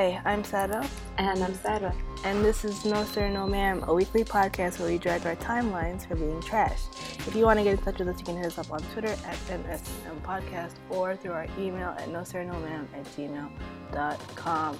[0.00, 0.88] Hi, I'm Sara.
[1.18, 1.94] And I'm Sara.
[2.24, 6.08] And this is No Sir, No Ma'am, a weekly podcast where we drag our timelines
[6.08, 6.80] for being trash.
[7.26, 8.80] If you want to get in touch with us, you can hit us up on
[8.94, 14.78] Twitter at NSNM Podcast or through our email at no sir, no ma'am at gmail.com.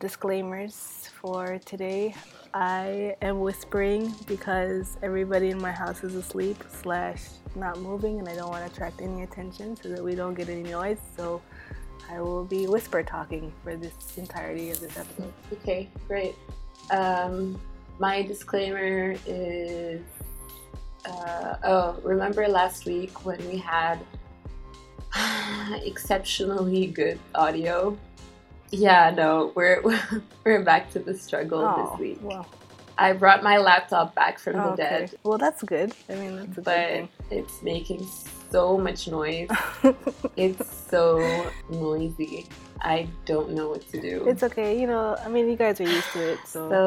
[0.00, 2.16] Disclaimers for today.
[2.52, 7.22] I am whispering because everybody in my house is asleep slash
[7.54, 10.48] not moving and I don't want to attract any attention so that we don't get
[10.48, 10.98] any noise.
[11.16, 11.40] So
[12.10, 15.32] I will be whisper talking for this entirety of this episode.
[15.52, 16.34] Okay, great.
[16.90, 17.60] Um,
[17.98, 20.02] my disclaimer is
[21.06, 23.98] uh, oh, remember last week when we had
[25.84, 27.96] exceptionally good audio?
[28.70, 29.82] Yeah, no, we're
[30.44, 32.18] we're back to the struggle Oh, this week.
[32.22, 32.46] well,
[32.98, 34.76] I brought my laptop back from the okay.
[34.82, 35.92] dead, Well, that's good.
[36.08, 38.06] I mean, that's a but good it's making
[38.54, 39.50] so much noise.
[40.44, 41.04] It's so
[41.70, 42.46] noisy.
[42.80, 44.14] I don't know what to do.
[44.30, 44.70] it's okay.
[44.80, 46.84] You know, I mean, you guys are used to it, so, so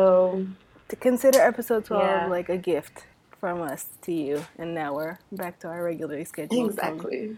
[0.89, 2.27] to consider episode 12 Yeah.
[2.37, 3.05] like a gift
[3.41, 4.35] from us to you.
[4.59, 6.75] And now we're back to our regularly scheduled.
[6.75, 6.93] program.
[6.95, 7.37] exactly.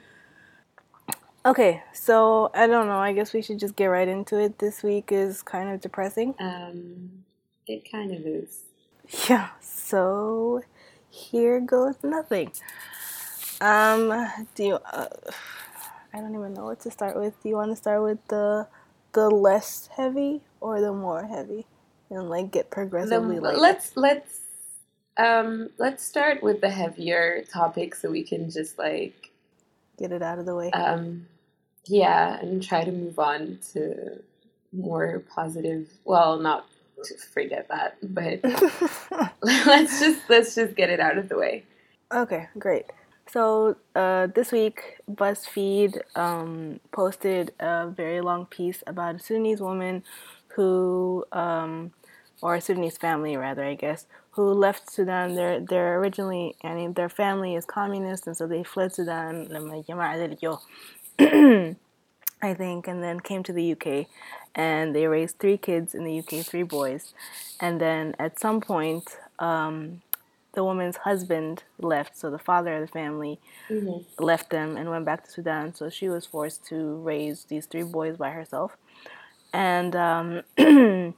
[1.45, 2.99] Okay, so I don't know.
[3.09, 4.59] I guess we should just get right into it.
[4.59, 6.35] This week is kind of depressing.
[6.39, 7.23] Um,
[7.65, 8.51] it kind of is.
[9.29, 10.61] Yeah, so
[11.09, 12.51] here goes nothing.
[13.61, 14.75] Um, do you?
[14.75, 15.07] Uh,
[16.13, 17.41] I don't even know what to start with.
[17.43, 18.67] Do you want to start with the
[19.13, 21.65] the less heavy or the more heavy,
[22.09, 23.57] and like get The- progressively lighter?
[23.57, 24.39] let's let's
[25.17, 29.31] um let's start with the heavier topic so we can just like
[29.97, 30.71] get it out of the way.
[30.71, 31.27] um
[31.85, 34.21] yeah and try to move on to
[34.71, 35.89] more positive.
[36.05, 36.67] Well, not
[37.03, 38.39] to forget that, but
[39.41, 41.63] let's just let's just get it out of the way.
[42.13, 42.85] Okay, great.
[43.31, 50.03] So uh, this week, BuzzFeed um, posted a very long piece about a Sudanese woman
[50.55, 51.91] who, um,
[52.41, 55.35] or a Sudanese family rather, I guess, who left Sudan.
[55.35, 59.47] They're, they're originally, I mean, their family is communist, and so they fled Sudan.
[62.41, 64.07] I think, and then came to the UK,
[64.55, 67.13] and they raised three kids in the UK, three boys,
[67.59, 69.17] and then at some point.
[69.37, 70.01] Um,
[70.53, 73.39] the woman's husband left, so the father of the family
[74.17, 75.73] left them and went back to Sudan.
[75.73, 78.75] So she was forced to raise these three boys by herself.
[79.53, 81.13] And um, the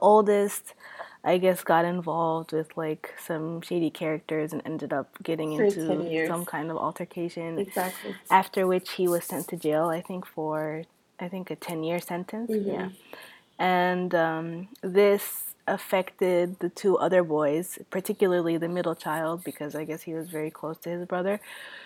[0.00, 0.74] oldest,
[1.22, 6.26] I guess, got involved with like some shady characters and ended up getting For into
[6.26, 7.58] some kind of altercation.
[7.58, 8.14] Exactly.
[8.30, 10.84] After which he was sent to jail, I think, for
[11.18, 12.50] I think a 10 year sentence.
[12.50, 12.88] Yeah.
[13.58, 20.02] And um, this affected the two other boys, particularly the middle child, because I guess
[20.02, 21.40] he was very close to his brother.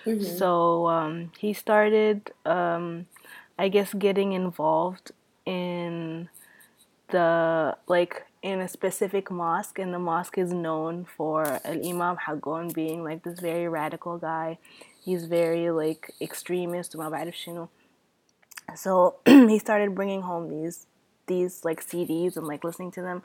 [0.06, 0.36] Mm-hmm.
[0.36, 3.06] So um, he started, um,
[3.58, 5.12] I guess, getting involved
[5.46, 6.28] in
[7.10, 12.70] the like in a specific mosque, and the mosque is known for Al Imam Hagon
[12.72, 14.58] being like this very radical guy.
[15.04, 16.94] He's very like extremist,
[18.74, 20.86] so he started bringing home these
[21.26, 23.22] these like CDs and like listening to them.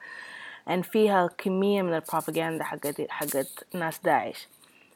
[0.83, 4.49] فيها كمية من البروباغندا حقت حقت ناس داعش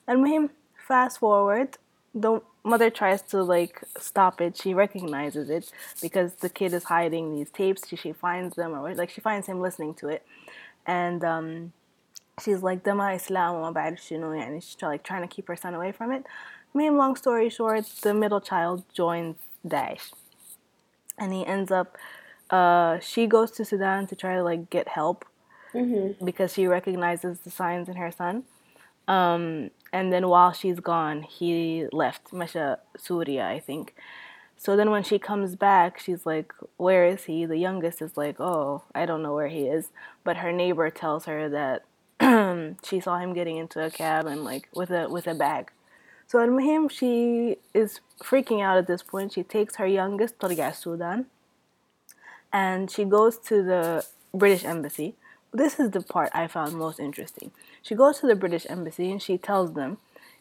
[0.09, 0.49] المهم
[0.89, 1.69] fast forward
[2.15, 5.71] the mother tries to like stop it she recognizes it
[6.03, 9.47] because the kid is hiding these tapes she, she finds them or like she finds
[9.47, 10.23] him listening to it
[10.87, 11.73] and um
[12.43, 15.57] she's like دما إسلام وما بعرف شنو يعني she's try- like trying to keep her
[15.57, 16.25] son away from it
[16.75, 19.37] Main long story short the middle child joins
[19.67, 20.13] Daesh
[21.19, 21.97] and he ends up
[22.51, 25.25] uh, she goes to Sudan to try to like get help
[26.24, 28.44] because she recognizes the signs in her son.
[29.08, 33.96] Um, and then while she's gone, he left Masha Surya, I think.
[34.58, 38.40] So then when she comes back, she's like, "Where is he?" The youngest is like,
[38.40, 39.92] "Oh, I don't know where he is."
[40.24, 41.84] But her neighbor tells her that
[42.86, 45.72] she saw him getting into a cab and like with a with a bag.
[46.28, 49.34] So at him, she is freaking out at this point.
[49.34, 51.26] She takes her youngest to Sudan
[52.54, 55.16] and she goes to the British embassy
[55.53, 57.51] This is the part I found most interesting.
[57.83, 59.97] She goes to the British embassy and she tells them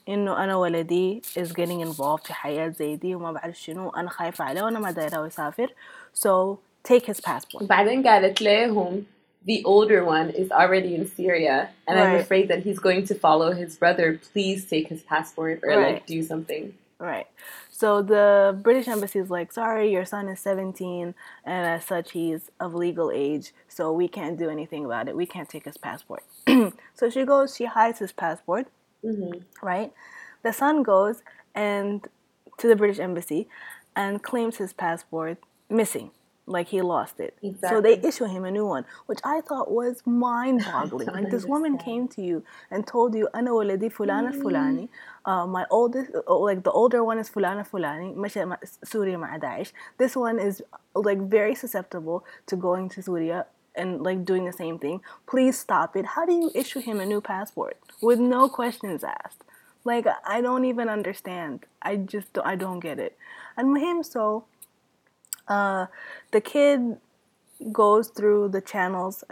[0.10, 4.46] إنه أنا ولدي is getting involved في حياة زي دي وما بعرف شنو أنا خايفة
[4.46, 5.68] عليه وأنا ما دايرة يسافر
[6.14, 7.64] so take his passport.
[7.64, 9.06] بعدين قالت لهم
[9.46, 12.22] the older one is already in Syria and I'm Right.
[12.26, 14.20] afraid that he's going to follow his brother.
[14.34, 15.94] Please take his passport or Right.
[15.96, 16.74] like do something.
[17.00, 17.28] Right.
[17.83, 22.49] So the British embassy is like, sorry, your son is 17, and as such, he's
[22.61, 25.17] of legal age, so we can't do anything about it.
[25.17, 26.23] We can't take his passport.
[26.95, 28.69] so she goes, she hides his passport,
[29.05, 29.41] mm-hmm.
[29.67, 29.93] right?
[30.45, 31.23] The son goes
[31.57, 32.07] and
[32.59, 33.49] to the British embassy
[33.97, 35.39] and claims his passport
[35.69, 36.13] missing.
[36.47, 37.37] Like he lost it.
[37.43, 37.69] Exactly.
[37.69, 41.09] So they issue him a new one, which I thought was mind-boggling.
[41.09, 44.43] like this woman came to you and told you, "Ana waladi fulana mm.
[44.43, 44.89] fulani."
[45.25, 48.15] Uh, my oldest, uh, like the older one is fulana fulani.
[48.85, 49.73] Surya ma Daesh.
[49.99, 50.63] This one is
[50.95, 55.01] like very susceptible to going to Syria and like doing the same thing.
[55.27, 56.05] Please stop it.
[56.05, 59.45] How do you issue him a new passport with no questions asked?
[59.85, 61.67] Like I don't even understand.
[61.81, 63.17] I just don't, I don't get it.
[63.57, 64.45] And with him so
[65.52, 65.88] uh,
[66.32, 66.98] the kid
[67.72, 69.24] goes through the channels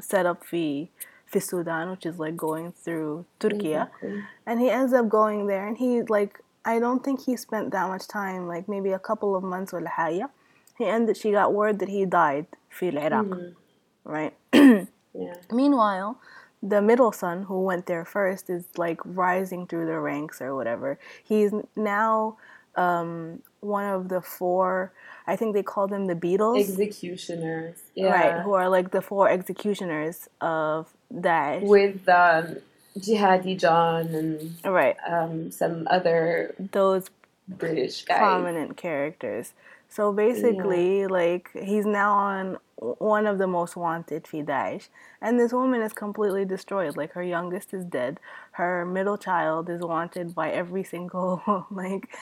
[0.00, 0.86] set up for
[1.26, 4.24] for Sudan, which is like going through Turkey, exactly.
[4.46, 7.88] and he ends up going there, and he like I don't think he spent that
[7.88, 10.28] much time, like maybe a couple of months or حاجة.
[10.76, 11.16] He ended.
[11.16, 14.10] She got word that he died في العراق, mm-hmm.
[14.10, 14.34] right?
[14.52, 15.34] yeah.
[15.52, 16.18] Meanwhile,
[16.62, 20.98] the middle son who went there first is like rising through the ranks or whatever.
[21.22, 22.36] He's now
[22.77, 24.91] um, one of the four
[25.27, 26.59] I think they call them the Beatles.
[26.59, 27.79] Executioners.
[27.95, 28.11] Yeah.
[28.11, 31.63] Right, who are like the four executioners of Daesh.
[31.63, 32.57] With um,
[32.97, 34.95] Jihadi John and right.
[35.07, 37.09] Um, some other those
[37.47, 38.19] British guys.
[38.19, 39.53] Prominent characters.
[39.89, 41.07] So basically, yeah.
[41.07, 44.89] like he's now on one of the most wanted for Daesh,
[45.21, 46.97] and this woman is completely destroyed.
[46.97, 48.19] Like her youngest is dead,
[48.51, 52.15] her middle child is wanted by every single like,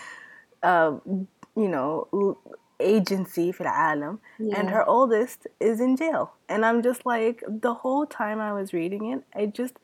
[0.64, 0.96] uh,
[1.56, 2.38] you know
[2.80, 4.60] agency for the alam yeah.
[4.60, 8.74] and her oldest is in jail and i'm just like the whole time i was
[8.74, 9.76] reading it i just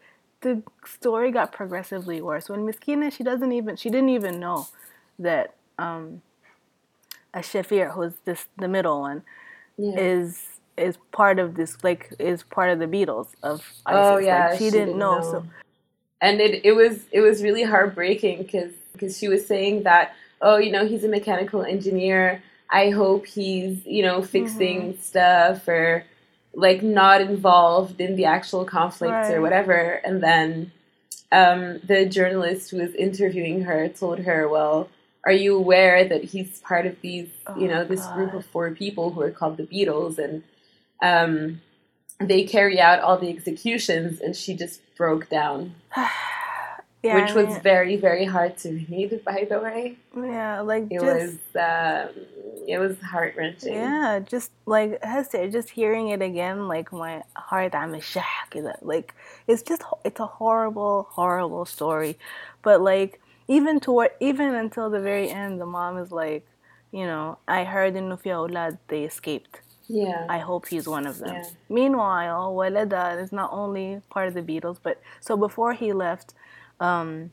[0.41, 4.67] the story got progressively worse when miskina she doesn't even she didn't even know
[5.17, 6.21] that um
[7.33, 9.21] a shafir who's this the middle one
[9.77, 9.97] yeah.
[9.97, 14.15] is is part of this like is part of the beatles of oh, ISIS.
[14.15, 15.45] oh yeah like, she, she didn't, didn't know, know so
[16.21, 20.57] and it, it was it was really heartbreaking because because she was saying that oh
[20.57, 25.01] you know he's a mechanical engineer I hope he's, you know, fixing mm-hmm.
[25.01, 26.05] stuff or
[26.53, 29.35] like not involved in the actual conflicts right.
[29.35, 30.01] or whatever.
[30.03, 30.71] And then
[31.31, 34.89] um, the journalist who was interviewing her told her, well,
[35.25, 38.15] are you aware that he's part of these, oh, you know, this God.
[38.15, 40.43] group of four people who are called the Beatles and
[41.01, 41.61] um,
[42.19, 45.73] they carry out all the executions and she just broke down.
[47.01, 51.05] Yeah, which was very very hard to read by the way yeah like it just,
[51.05, 52.25] was um,
[52.67, 57.73] it was heart wrenching yeah just like Hester, just hearing it again like my heart
[57.73, 58.01] I'm a
[58.81, 59.15] like
[59.47, 62.17] it's just it's a horrible horrible story
[62.63, 66.45] but like even toward even until the very end the mom is like
[66.91, 70.25] you know I heard in Nufia Ulad they escaped yeah.
[70.29, 71.35] I hope he's one of them.
[71.35, 71.49] Yeah.
[71.67, 76.35] Meanwhile, Waleda is not only part of the Beatles, but so before he left,
[76.80, 77.30] um,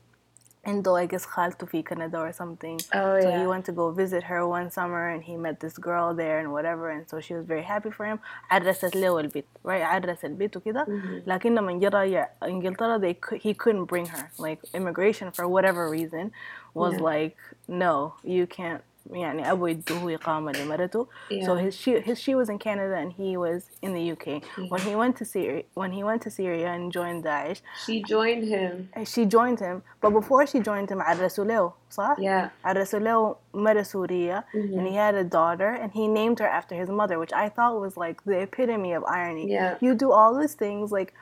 [0.66, 2.78] عنده I guess خالته في Canada or something.
[2.94, 3.40] Oh, so yeah.
[3.40, 6.52] he went to go visit her one summer and he met this girl there and
[6.52, 8.18] whatever and so she was very happy for him.
[8.50, 11.28] عرست له البيت right عرس البيت وكده mm-hmm.
[11.28, 16.30] لكن لما جرى انجلترا they could, he couldn't bring her like immigration for whatever reason
[16.74, 17.02] was yeah.
[17.02, 17.36] like
[17.68, 21.44] no you can't يعني أبو يدوه إقامة لمرته yeah.
[21.44, 24.68] so his she his she was in Canada and he was in the UK yeah.
[24.68, 28.44] when he went to Syria when he went to Syria and joined Daesh she joined
[28.44, 33.36] him she joined him but before she joined him عرسوا له صح yeah عرسوا له
[33.54, 34.78] مرة سورية mm-hmm.
[34.78, 37.80] and he had a daughter and he named her after his mother which I thought
[37.80, 41.12] was like the epitome of irony yeah you do all these things like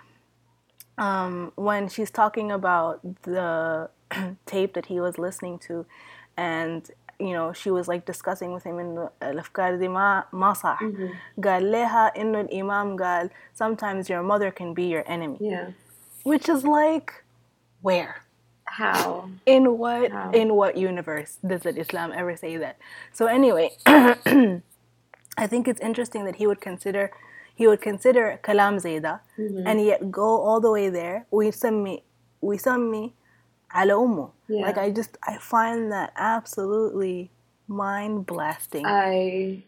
[0.99, 3.89] um, when she's talking about the
[4.47, 5.87] tape that he was listening to
[6.37, 10.81] and you know she was like discussing with him إنه الأفكار دي ما ما صح
[11.45, 15.67] قال لها إنه الإمام قال sometimes your mother can be your enemy yeah
[16.25, 17.25] which is like
[17.83, 18.23] where
[18.65, 20.31] how in what how?
[20.31, 22.77] in what universe does Islam ever say that
[23.13, 23.71] so anyway
[25.37, 27.11] I think it's interesting that he would consider
[27.55, 29.67] he would consider kalam zayda mm-hmm.
[29.67, 32.03] and yet go all the way there ويسمي
[32.43, 33.13] ويسمي
[33.71, 34.29] على أمه.
[34.49, 34.67] Yeah.
[34.67, 37.31] Like I just I find that absolutely
[37.69, 38.87] mind blasting.
[38.87, 39.63] I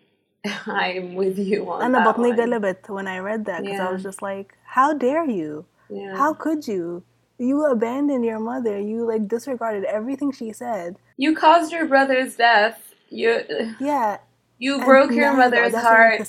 [0.66, 3.88] I'm with you on أنا بطني قلبت when I read that because yeah.
[3.88, 5.64] I was just like, how dare you?
[5.88, 6.16] Yeah.
[6.16, 7.02] How could you?
[7.38, 8.80] You abandoned your mother.
[8.80, 10.96] You like disregarded everything she said.
[11.16, 12.78] You caused your brother's death.
[13.10, 13.30] You
[13.80, 14.18] yeah.
[14.58, 16.20] You broke your mother's heart.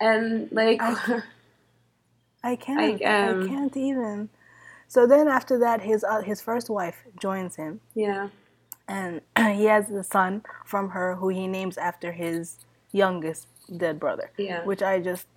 [0.00, 1.22] And like I,
[2.44, 3.02] I can't.
[3.02, 4.28] I, um, I can't even.
[4.89, 7.79] So then after that, his uh, his first wife joins him.
[7.93, 8.29] Yeah.
[8.87, 12.57] And he has a son from her who he names after his
[12.91, 14.31] youngest dead brother.
[14.35, 14.65] Yeah.
[14.65, 15.27] Which I just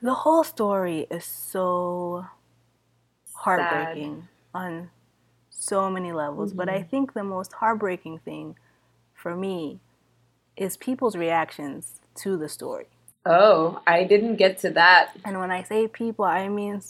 [0.00, 2.26] the whole story is so
[3.34, 4.62] heartbreaking Sad.
[4.62, 4.90] on
[5.50, 6.50] so many levels.
[6.50, 6.58] Mm-hmm.
[6.58, 6.88] But I mm-hmm.
[6.88, 8.56] think the most heartbreaking thing
[9.12, 9.80] for me
[10.56, 12.86] is people's reactions to the story.
[13.24, 15.10] Oh, I didn't get to that.
[15.24, 16.80] And when I say people, I mean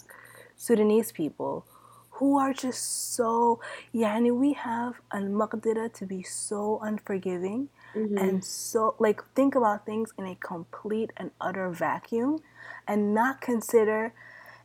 [0.56, 1.64] Sudanese people
[2.10, 3.60] who are just so
[3.94, 8.16] yani we have al-maqdira to be so unforgiving mm-hmm.
[8.16, 12.40] and so like think about things in a complete and utter vacuum
[12.88, 14.14] and not consider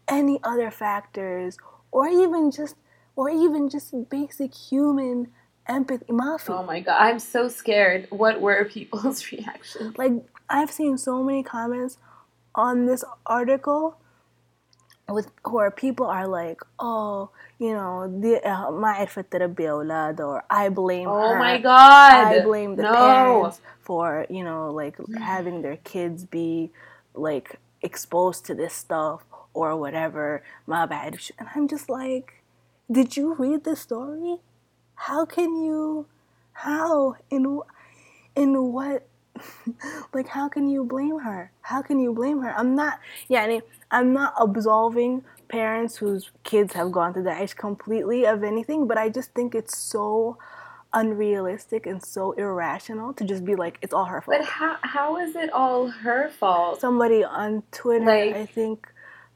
[0.07, 1.57] any other factors
[1.91, 2.75] or even just
[3.15, 5.27] or even just basic human
[5.67, 6.49] empathy mafi.
[6.49, 8.07] Oh my god, I'm so scared.
[8.09, 9.97] What were people's reactions?
[9.97, 10.13] Like
[10.49, 11.97] I've seen so many comments
[12.55, 13.97] on this article
[15.10, 18.40] with where people are like, oh, you know, the
[18.72, 21.38] ما عرفت تربي أولاد or I blame oh her.
[21.38, 22.92] my god I blame the no.
[22.92, 26.70] parents for you know like having their kids be
[27.14, 29.22] like exposed to this stuff
[29.54, 32.42] or whatever ما بعرف and I'm just like
[32.90, 34.36] did you read the story
[34.94, 36.06] how can you
[36.52, 37.60] how in
[38.34, 39.06] in what
[40.12, 43.48] like how can you blame her how can you blame her i'm not yeah I
[43.48, 48.97] mean, i'm not absolving parents whose kids have gone to Daesh completely of anything but
[48.97, 50.37] i just think it's so
[50.93, 54.37] unrealistic and so irrational to just be like it's all her fault.
[54.39, 56.81] but how, how is it all her fault?
[56.81, 58.87] Somebody on twitter like, i think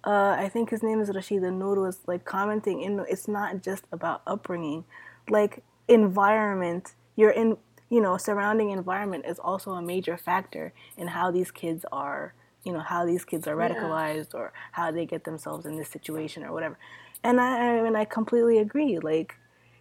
[0.06, 3.86] uh, I think his name is Rashid Noor was like commenting in it's not just
[3.92, 4.86] about upbringing.
[5.28, 7.58] Like environment you're in
[7.90, 12.34] you know, surrounding environment is also a major factor in how these kids are,
[12.65, 14.41] you know, how these kids are radicalized yeah.
[14.41, 16.79] or how they get themselves in this situation or whatever.
[17.23, 18.99] And I, I mean, I completely agree.
[18.99, 19.37] Like,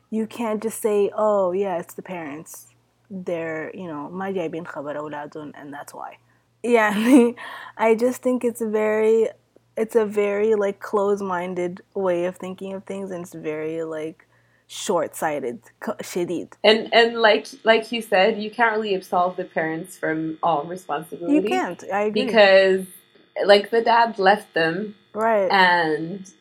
[0.09, 2.67] you can't just say, oh, yeah, it's the parents.
[3.09, 6.17] They're, you know, ما جايبين خبر أولادهم and that's why.
[6.63, 7.31] Yeah,
[7.77, 9.29] I just think it's a very,
[9.77, 14.27] it's a very like close-minded way of thinking of things, and it's very like
[14.73, 20.37] short-sighted shadid and and like like you said you can't really absolve the parents from
[20.43, 22.85] all responsibility you can't i agree because
[23.45, 26.31] like the dad left them right and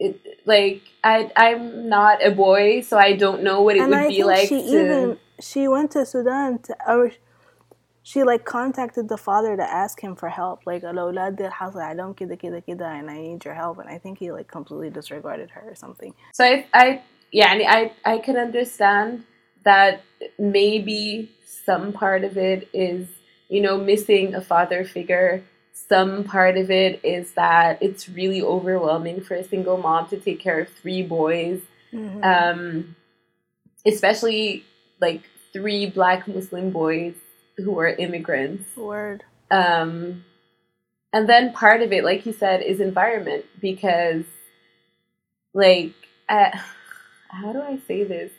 [0.00, 3.98] it like i i'm not a boy so i don't know what it and would
[3.98, 4.80] I be like she to...
[4.80, 7.12] even she went to sudan to or
[8.02, 12.12] she like contacted the father to ask him for help like الأولاد دي حصل عليهم
[12.12, 15.50] كده كده كده and I need your help and I think he like completely disregarded
[15.50, 17.02] her or something so I, I
[17.33, 19.25] yeah, and I I can understand
[19.65, 20.03] that
[20.37, 21.31] maybe
[21.65, 23.07] some part of it is
[23.49, 25.43] you know missing a father figure.
[25.73, 30.39] Some part of it is that it's really overwhelming for a single mom to take
[30.39, 31.61] care of three boys,
[31.91, 32.23] mm-hmm.
[32.23, 32.95] um,
[33.83, 34.63] especially
[35.01, 37.15] like three Black Muslim boys
[37.57, 38.77] who are immigrants.
[38.77, 39.23] Word.
[39.49, 40.23] Um,
[41.11, 44.25] and then part of it, like you said, is environment because,
[45.55, 45.93] like.
[46.29, 46.51] Uh,
[47.33, 48.31] how do I say this?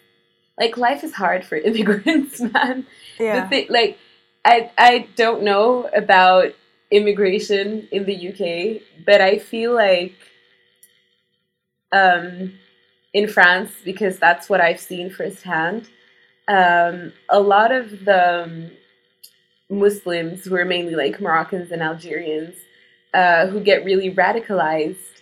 [0.59, 2.87] Like life is hard for immigrants, man.
[3.19, 3.49] Yeah.
[3.49, 3.99] Thing, like
[4.45, 6.53] I I don't know about
[6.91, 10.15] immigration in the UK, but I feel like
[11.93, 12.55] um,
[13.13, 15.89] in France because that's what I've seen firsthand.
[16.47, 18.71] Um, a lot of the um,
[19.71, 22.57] Muslims who are mainly like Moroccans and Algerians
[23.15, 25.14] uh, who get really radicalized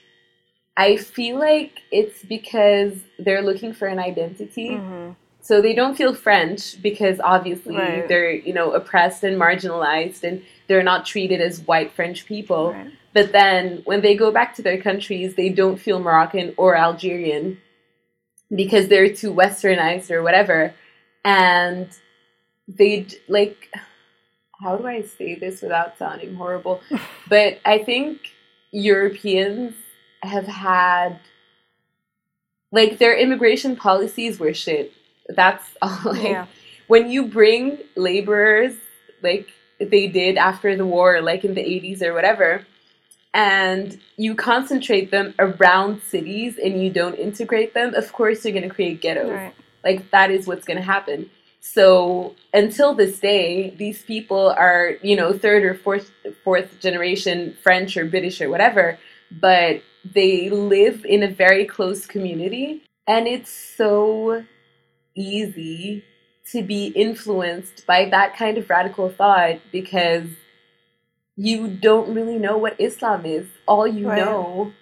[0.76, 4.71] I feel like it's because they're looking for an identity.
[4.71, 5.12] Mm-hmm.
[5.41, 8.07] So they don't feel French because obviously right.
[8.09, 12.73] they're, you know, oppressed and marginalized and they're not treated as white French people.
[12.73, 12.93] Right.
[13.12, 17.59] But then when they go back to their countries, they don't feel Moroccan or Algerian
[18.55, 20.75] because they're too westernized or whatever.
[21.25, 21.88] And
[22.69, 23.69] they like
[24.62, 26.81] how do I say this without sounding horrible?
[27.29, 28.21] but I think
[28.71, 29.75] Europeans
[30.23, 31.19] have had
[32.73, 34.93] like their immigration policies were shit.
[35.29, 35.99] That's all.
[36.05, 36.47] Like, yeah.
[36.88, 38.75] When you bring laborers,
[39.23, 39.49] like
[39.79, 42.67] they did after the war, like in the 80s or whatever,
[43.35, 48.69] and you concentrate them around cities and you don't integrate them, of course you're going
[48.69, 49.31] to create ghettos.
[49.31, 49.55] Right.
[49.85, 51.31] Like that is what's going to happen.
[51.61, 56.11] So until this day, these people are, you know, third or fourth
[56.43, 58.99] fourth generation French or British or whatever,
[59.31, 64.44] but they live in a very close community and it's so
[65.14, 66.04] easy
[66.50, 70.28] to be influenced by that kind of radical thought because
[71.37, 73.47] you don't really know what Islam is.
[73.66, 74.18] All you right.
[74.18, 74.73] know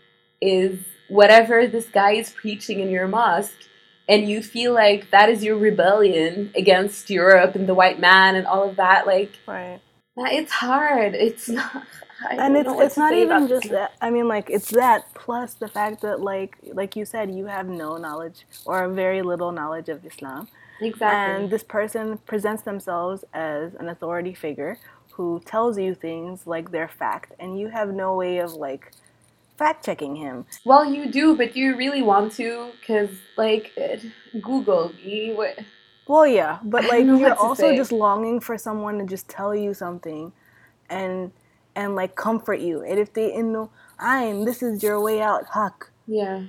[0.40, 3.68] is whatever this guy is preaching in your mosque,
[4.08, 8.46] and you feel like that is your rebellion against Europe and the white man and
[8.46, 9.06] all of that.
[9.06, 9.80] Like, right.
[10.16, 11.14] it's hard.
[11.14, 11.86] It's not.
[12.28, 13.92] I and it's it's not even just that.
[14.00, 17.68] I mean, like it's that plus the fact that like like you said, you have
[17.68, 20.48] no knowledge or very little knowledge of Islam,
[20.80, 21.34] Exactly.
[21.34, 24.78] And this person presents themselves as an authority figure
[25.12, 28.92] who tells you things like they're fact, and you have no way of like
[29.58, 30.46] fact checking him.
[30.64, 32.70] Well, you do, but do you really want to?
[32.80, 33.72] Because, like,
[34.40, 34.92] Google,
[35.34, 35.58] what?
[36.06, 37.76] Well, yeah, but like you're also say.
[37.76, 40.32] just longing for someone to just tell you something,
[40.88, 41.30] and
[41.80, 42.82] and like comfort you.
[42.82, 45.90] And if they in no, I'm this is your way out, huck.
[46.06, 46.44] Yeah.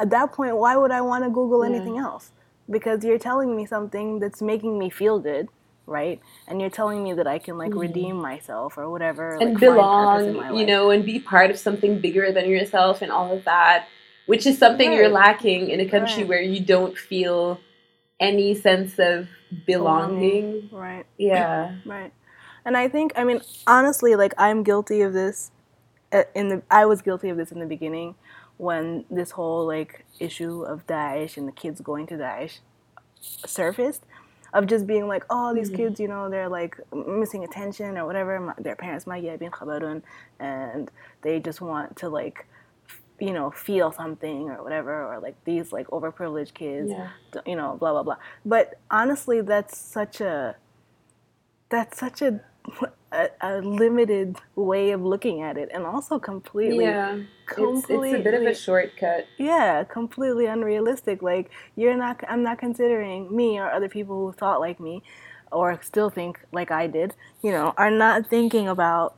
[0.00, 1.74] At that point, why would I want to Google yeah.
[1.74, 2.32] anything else?
[2.68, 5.48] Because you're telling me something that's making me feel good,
[5.86, 6.20] right?
[6.48, 7.78] And you're telling me that I can like mm-hmm.
[7.78, 12.32] redeem myself or whatever, and like, belong, you know, and be part of something bigger
[12.32, 13.86] than yourself and all of that,
[14.26, 14.98] which is something right.
[14.98, 16.28] you're lacking in a country right.
[16.28, 17.60] where you don't feel
[18.18, 19.28] any sense of
[19.64, 20.68] belonging.
[20.72, 21.06] Right.
[21.18, 21.76] Yeah.
[21.84, 22.12] Right.
[22.66, 25.52] And I think, I mean, honestly, like I'm guilty of this.
[26.12, 28.16] Uh, in the, I was guilty of this in the beginning,
[28.58, 32.58] when this whole like issue of Daesh and the kids going to Daesh
[33.20, 34.02] surfaced,
[34.52, 35.76] of just being like, oh, these mm-hmm.
[35.76, 38.54] kids, you know, they're like missing attention or whatever.
[38.58, 40.02] Their parents might get khabarun,
[40.40, 40.90] and
[41.22, 42.46] they just want to like
[43.18, 47.08] you know, feel something or whatever, or like these like overprivileged kids, yeah.
[47.46, 48.16] you know, blah blah blah.
[48.44, 50.56] But honestly, that's such a
[51.68, 52.40] that's such a,
[53.12, 58.26] a, a limited way of looking at it, and also completely yeah, completely, it's, it's
[58.26, 59.26] a bit of a shortcut.
[59.38, 61.22] Yeah, completely unrealistic.
[61.22, 65.02] Like you're not, I'm not considering me or other people who thought like me,
[65.52, 67.14] or still think like I did.
[67.42, 69.16] You know, are not thinking about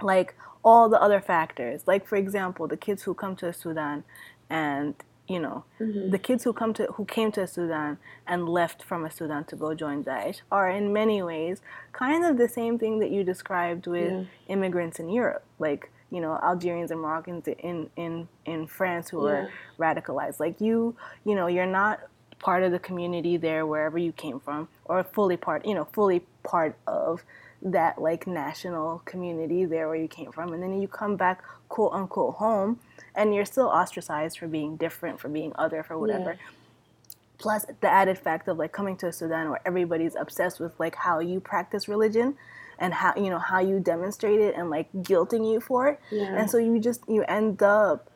[0.00, 1.82] like all the other factors.
[1.86, 4.04] Like for example, the kids who come to Sudan
[4.50, 4.94] and
[5.28, 6.10] you know, mm-hmm.
[6.10, 9.74] the kids who come to who came to Sudan and left from Sudan to go
[9.74, 11.62] join Daesh are in many ways
[11.92, 14.24] kind of the same thing that you described with yeah.
[14.48, 19.32] immigrants in Europe, like you know Algerians and Moroccans in in in France who yeah.
[19.32, 20.40] are radicalized.
[20.40, 22.00] Like you, you know, you're not
[22.40, 26.20] part of the community there wherever you came from, or fully part, you know, fully
[26.42, 27.22] part of
[27.64, 31.92] that like national community there where you came from and then you come back quote
[31.92, 32.78] unquote home
[33.14, 37.16] and you're still ostracized for being different for being other for whatever yeah.
[37.38, 41.20] plus the added fact of like coming to sudan where everybody's obsessed with like how
[41.20, 42.36] you practice religion
[42.78, 46.36] and how you know how you demonstrate it and like guilting you for it yeah.
[46.36, 48.10] and so you just you end up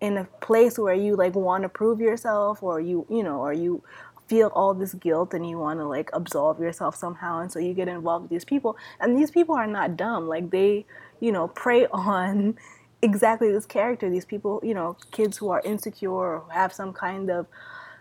[0.00, 3.52] in a place where you like want to prove yourself or you you know or
[3.52, 3.82] you
[4.28, 7.72] feel all this guilt and you want to like absolve yourself somehow and so you
[7.72, 10.84] get involved with these people and these people are not dumb like they
[11.20, 12.56] you know prey on
[13.02, 17.30] exactly this character these people you know kids who are insecure or have some kind
[17.30, 17.46] of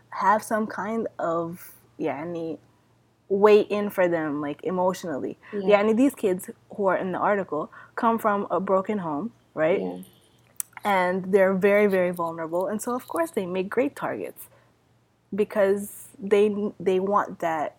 [0.10, 2.58] have some kind of yeah any
[3.30, 5.60] way in for them like emotionally yeah.
[5.66, 9.82] yeah and these kids who are in the article come from a broken home right
[9.82, 9.98] yeah.
[10.84, 14.48] and they're very very vulnerable and so of course they make great targets
[15.36, 17.76] because they they want that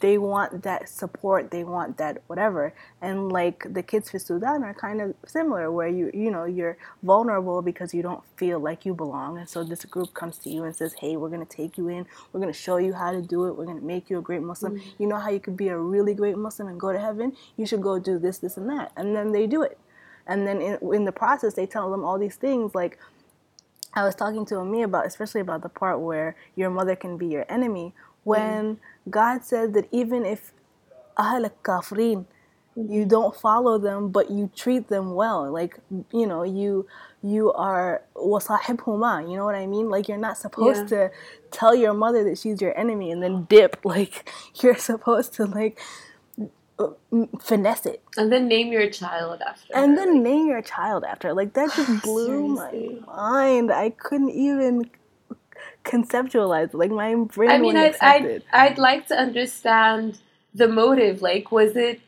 [0.00, 2.74] they want that support they want that whatever.
[3.00, 6.76] And like the kids for sudan are kind of similar where you you know you're
[7.02, 9.38] vulnerable because you don't feel like you belong.
[9.38, 11.88] And so this group comes to you and says hey we're going to take you
[11.88, 12.06] in.
[12.32, 13.56] We're going to show you how to do it.
[13.56, 14.74] We're going to make you a great muslim.
[14.74, 15.02] Mm-hmm.
[15.02, 17.34] you know how you could be a really great muslim and go to heaven?
[17.56, 18.92] You should go do this this and that.
[18.96, 19.78] And then they do it.
[20.26, 22.98] And then in, in the process they tell them all these things like
[23.94, 27.26] I was talking to Ami about, especially about the part where your mother can be
[27.26, 28.78] your enemy, when mm.
[29.10, 30.52] God said that even if
[31.16, 32.26] ahl kafrin,
[32.76, 35.50] you don't follow them, but you treat them well.
[35.50, 35.78] Like
[36.12, 36.86] you know, you
[37.22, 39.30] you are wasahibhuma.
[39.30, 39.88] You know what I mean?
[39.88, 41.08] Like you're not supposed yeah.
[41.08, 41.10] to
[41.52, 43.80] tell your mother that she's your enemy and then dip.
[43.84, 44.28] Like
[44.60, 45.78] you're supposed to like
[46.76, 46.90] Uh,
[47.40, 48.02] finesse it.
[48.16, 49.96] And then name your child after and her.
[49.96, 53.72] then name your child after like that just blew my mind.
[53.72, 54.90] I couldn't even
[55.84, 60.18] conceptualize like my brain i mean I'd, I'd, I'd like to understand
[60.54, 61.22] the motive.
[61.22, 62.00] Like was it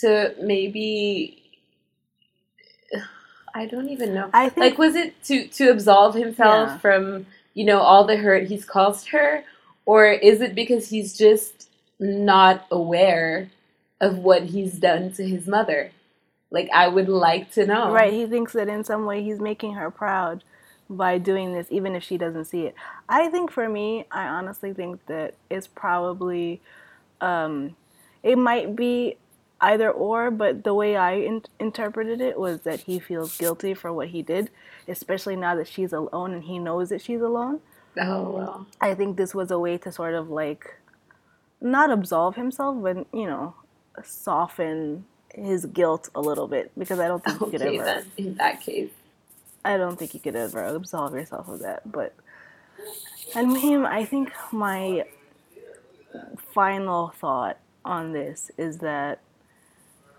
[0.00, 1.42] to maybe
[3.54, 4.30] i don't even know.
[4.32, 6.78] I think, like was it to to absolve himself yeah.
[6.78, 9.44] from you know all the hurt he's caused her?
[9.84, 11.68] Or is it because he's just
[12.02, 13.50] not aware
[14.00, 15.92] of what he's done to his mother.
[16.50, 17.92] Like, I would like to know.
[17.92, 18.12] Right.
[18.12, 20.44] He thinks that in some way he's making her proud
[20.90, 22.74] by doing this, even if she doesn't see it.
[23.08, 26.60] I think for me, I honestly think that it's probably,
[27.20, 27.76] um,
[28.22, 29.16] it might be
[29.60, 33.92] either or, but the way I in- interpreted it was that he feels guilty for
[33.92, 34.50] what he did,
[34.88, 37.60] especially now that she's alone and he knows that she's alone.
[37.98, 38.66] Oh, well.
[38.80, 40.74] I think this was a way to sort of like
[41.62, 43.54] not absolve himself, but you know,
[44.02, 47.84] soften his guilt a little bit because I don't think okay, you could ever.
[47.84, 48.90] Then, in that case,
[49.64, 51.90] I don't think you could ever absolve yourself of that.
[51.90, 52.14] But
[53.34, 55.04] and him, I think my
[56.52, 59.20] final thought on this is that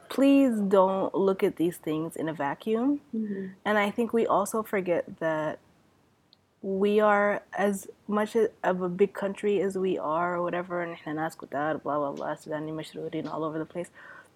[0.10, 3.02] please don't look at these things in a vacuum.
[3.16, 3.48] Mm-hmm.
[3.66, 5.60] And I think we also forget that
[6.64, 11.78] we are as much of a big country as we are or whatever and blah
[11.82, 13.90] blah blah Sudan, Sudani all over the place.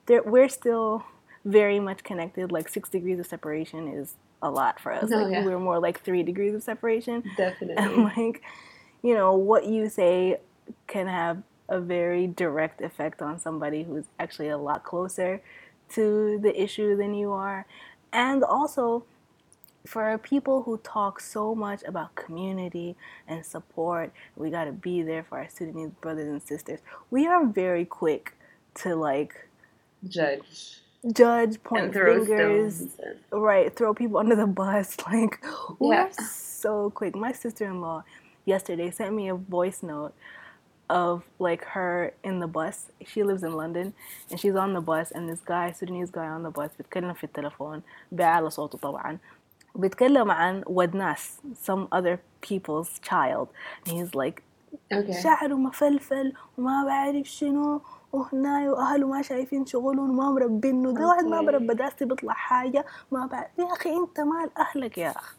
[0.06, 1.06] There, we're still
[1.46, 2.52] very much connected.
[2.52, 5.10] Like six degrees of separation is a lot for us.
[5.12, 5.46] Oh, like yeah.
[5.46, 7.24] we're more like three degrees of separation.
[7.38, 7.78] Definitely.
[7.78, 8.42] And like,
[9.02, 10.38] you know, what you say
[10.88, 15.42] can have a very direct effect on somebody who's actually a lot closer
[15.90, 17.66] to the issue than you are.
[18.12, 19.06] And also,
[19.87, 25.25] for people who talk so much about community and support, we got to be there
[25.25, 26.81] for our Sudanese brothers and sisters.
[27.11, 28.35] We are very quick
[28.77, 29.49] to like
[30.09, 32.97] judge, judge, point fingers,
[33.33, 33.75] right?
[33.75, 34.97] Throw people under the bus.
[35.07, 35.45] Like
[35.79, 37.17] we're so quick.
[37.17, 38.05] My sister-in-law
[38.45, 40.15] yesterday sent me a voice note
[40.89, 42.91] of like her in the bus.
[43.07, 43.95] She lives in London
[44.31, 47.25] and she's on the bus and this guy Sudanese guy on the bus بيتكلم في
[47.25, 49.19] التلفون بأعلى صوته طبعا
[49.78, 53.48] بيتكلم عن ودناس some other people's child.
[53.86, 54.44] And he's like
[54.94, 55.24] okay.
[55.24, 57.82] شعره مفلفل وما بعرف شنو
[58.14, 60.92] وهنا وأهله ما شايفين شغلهم وما مربينه.
[60.92, 63.48] ده واحد ما مربى داستي بيطلع حاجة ما بعرف.
[63.60, 65.36] يا أخي أنت مال أهلك يا أخي.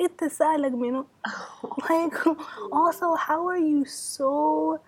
[0.00, 1.04] أنت سالك منه
[1.88, 2.26] like
[2.72, 4.78] also how are you so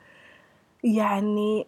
[0.85, 1.67] يعني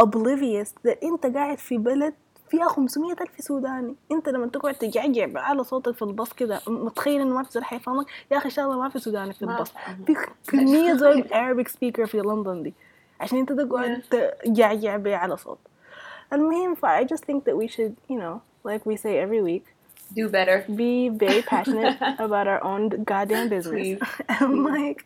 [0.00, 2.14] oblivious that أنت قاعد في بلد
[2.52, 7.34] فيها 500 ألف سوداني انت لما تقعد تجعجع بأعلى صوتك في الباص كده متخيل انه
[7.34, 9.72] ما في زول حيفهمك يا أخي ان شاء الله ما في سوداني في الباص
[10.06, 10.16] في
[10.48, 12.74] كمية زول Arabic speaker في لندن دي
[13.20, 14.02] عشان انت تقعد
[14.44, 15.58] تجعجع بأعلى صوت
[16.32, 19.64] المهم ف I just think that we should you know like we say every week
[20.14, 25.04] do better be very passionate about our own goddamn business and like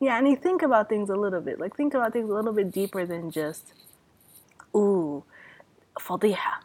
[0.00, 1.60] يعني think about things a little bit.
[1.60, 3.64] Like think about things a little bit deeper than just,
[4.74, 5.22] ooh,
[5.98, 6.62] fadiha.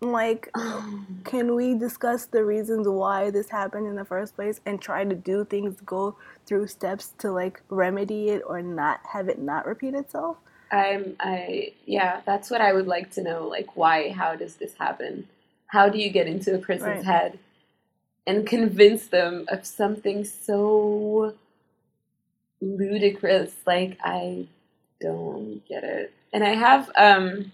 [0.00, 0.50] Like,
[1.24, 5.14] can we discuss the reasons why this happened in the first place and try to
[5.14, 9.94] do things, go through steps to like remedy it or not have it not repeat
[9.94, 10.36] itself?
[10.70, 13.48] I'm, I, yeah, that's what I would like to know.
[13.48, 15.26] Like, why, how does this happen?
[15.68, 17.04] How do you get into a person's right.
[17.04, 17.38] head
[18.28, 21.34] and convince them of something so
[22.60, 23.52] ludicrous.
[23.66, 24.46] Like I
[25.00, 26.12] don't get it.
[26.32, 27.52] And I have, um,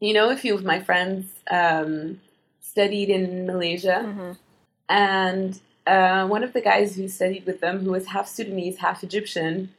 [0.00, 2.20] you know, a few of my friends um,
[2.60, 4.32] studied in Malaysia, mm-hmm.
[4.88, 9.02] and uh, one of the guys who studied with them, who was half Sudanese, half
[9.02, 9.70] Egyptian,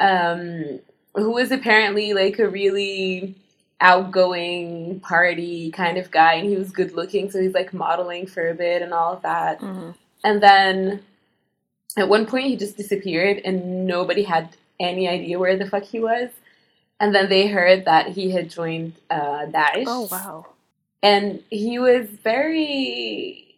[0.00, 0.80] um,
[1.14, 3.34] who was apparently like a really
[3.80, 8.48] outgoing party kind of guy, and he was good looking, so he's like modeling for
[8.48, 9.60] a bit and all of that.
[9.60, 9.90] Mm-hmm.
[10.24, 11.02] And then
[11.96, 16.00] at one point he just disappeared and nobody had any idea where the fuck he
[16.00, 16.30] was.
[17.02, 19.84] And then they heard that he had joined uh, Daesh.
[19.88, 20.46] Oh wow!
[21.02, 23.56] And he was very,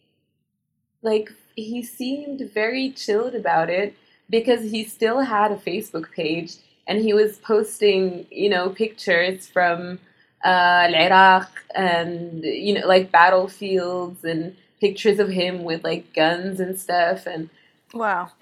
[1.03, 3.95] like, he seemed very chilled about it
[4.31, 6.55] because he still had a Facebook page
[6.87, 10.01] and he was posting, you know, pictures from
[10.45, 16.81] uh, Iraq and you know, like battlefields and pictures of him with like guns and
[16.81, 17.51] stuff and
[17.93, 18.33] Wow.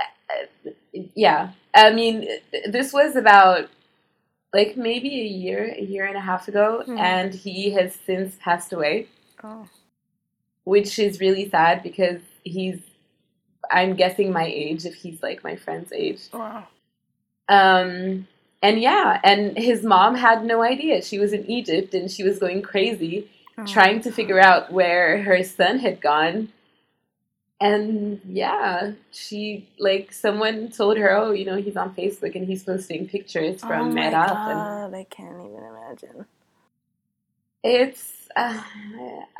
[1.15, 1.51] Yeah.
[1.75, 2.29] I mean,
[2.69, 3.69] this was about
[4.53, 6.99] like maybe a year, a year and a half ago, mm.
[6.99, 9.09] and he has since passed away.
[9.43, 9.67] Oh.
[10.65, 12.79] Which is really sad because he's,
[13.71, 16.21] I'm guessing my age if he's like my friend's age.
[16.33, 16.69] Wow.
[17.49, 18.29] Um,
[18.63, 21.03] and yeah, and his mom had no idea.
[21.03, 23.67] She was in Egypt and she was going crazy oh.
[23.67, 26.49] trying to figure out where her son had gone
[27.63, 32.65] and yeah, she like someone told her, oh, you know, he's on Facebook and he's
[32.65, 36.27] posting pictures from oh God, and I can't even imagine.
[37.63, 38.61] It's uh,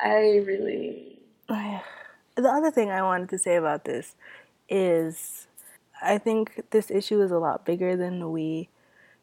[0.01, 1.19] I really.
[1.49, 4.15] The other thing I wanted to say about this
[4.69, 5.47] is,
[6.01, 8.69] I think this issue is a lot bigger than we.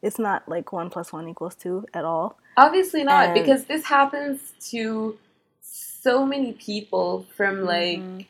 [0.03, 2.39] It's not like one plus one equals two at all.
[2.59, 5.19] Obviously not, and, because this happens to
[5.63, 8.01] so many people from like.
[8.01, 8.21] Mm-hmm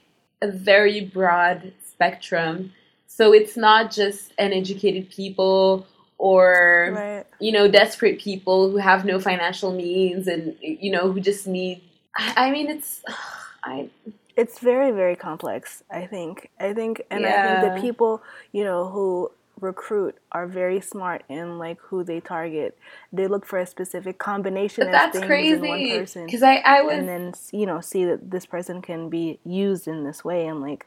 [0.43, 2.73] a very broad spectrum.
[3.07, 5.87] So it's not just uneducated people
[6.21, 7.27] or right.
[7.41, 11.81] you know desperate people who have no financial means and you know who just need
[12.15, 13.03] I mean it's
[13.65, 13.89] I
[14.37, 17.59] it's very very complex I think I think and yeah.
[17.59, 18.23] I think the people
[18.53, 22.77] you know who recruit are very smart in like who they target.
[23.13, 25.55] They look for a specific combination but of things crazy.
[25.55, 26.27] in one person.
[26.27, 26.99] Because I, I was...
[26.99, 30.61] and then you know see that this person can be used in this way, and
[30.61, 30.87] like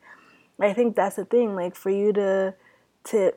[0.60, 1.56] I think that's the thing.
[1.56, 2.54] Like for you to
[3.06, 3.34] to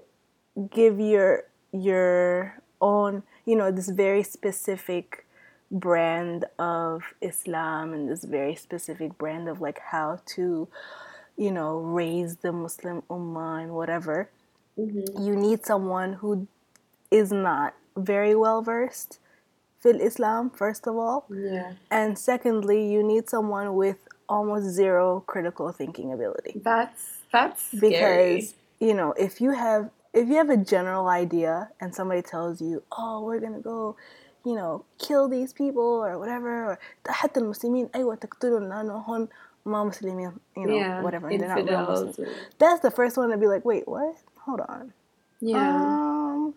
[0.71, 5.27] give your your own, you know, this very specific
[5.71, 10.69] brand of Islam and this very specific brand of like how to,
[11.37, 14.31] you know, raise the Muslim ummah and whatever
[14.78, 15.24] Mm-hmm.
[15.24, 16.48] You need someone who
[17.10, 19.20] is not very well versed
[19.80, 21.26] fil Islam, first of all.
[21.30, 21.74] Yeah.
[21.90, 23.98] And secondly, you need someone with
[24.30, 26.62] almost zero critical thinking ability.
[26.64, 31.94] That's that's because you know if you have if you have a general idea and
[31.94, 33.96] somebody tells you, oh, we're gonna go,
[34.46, 39.28] you know, kill these people or whatever, or حتى المسلمين أيوة تقتلون لأنهم
[39.66, 41.30] ما مسلمين, you know, yeah, whatever.
[41.30, 42.20] They're not real Muslims.
[42.58, 44.16] That's the first one to be like, wait, what?
[44.47, 44.93] Hold on.
[45.41, 45.77] Yeah.
[45.77, 46.55] Um,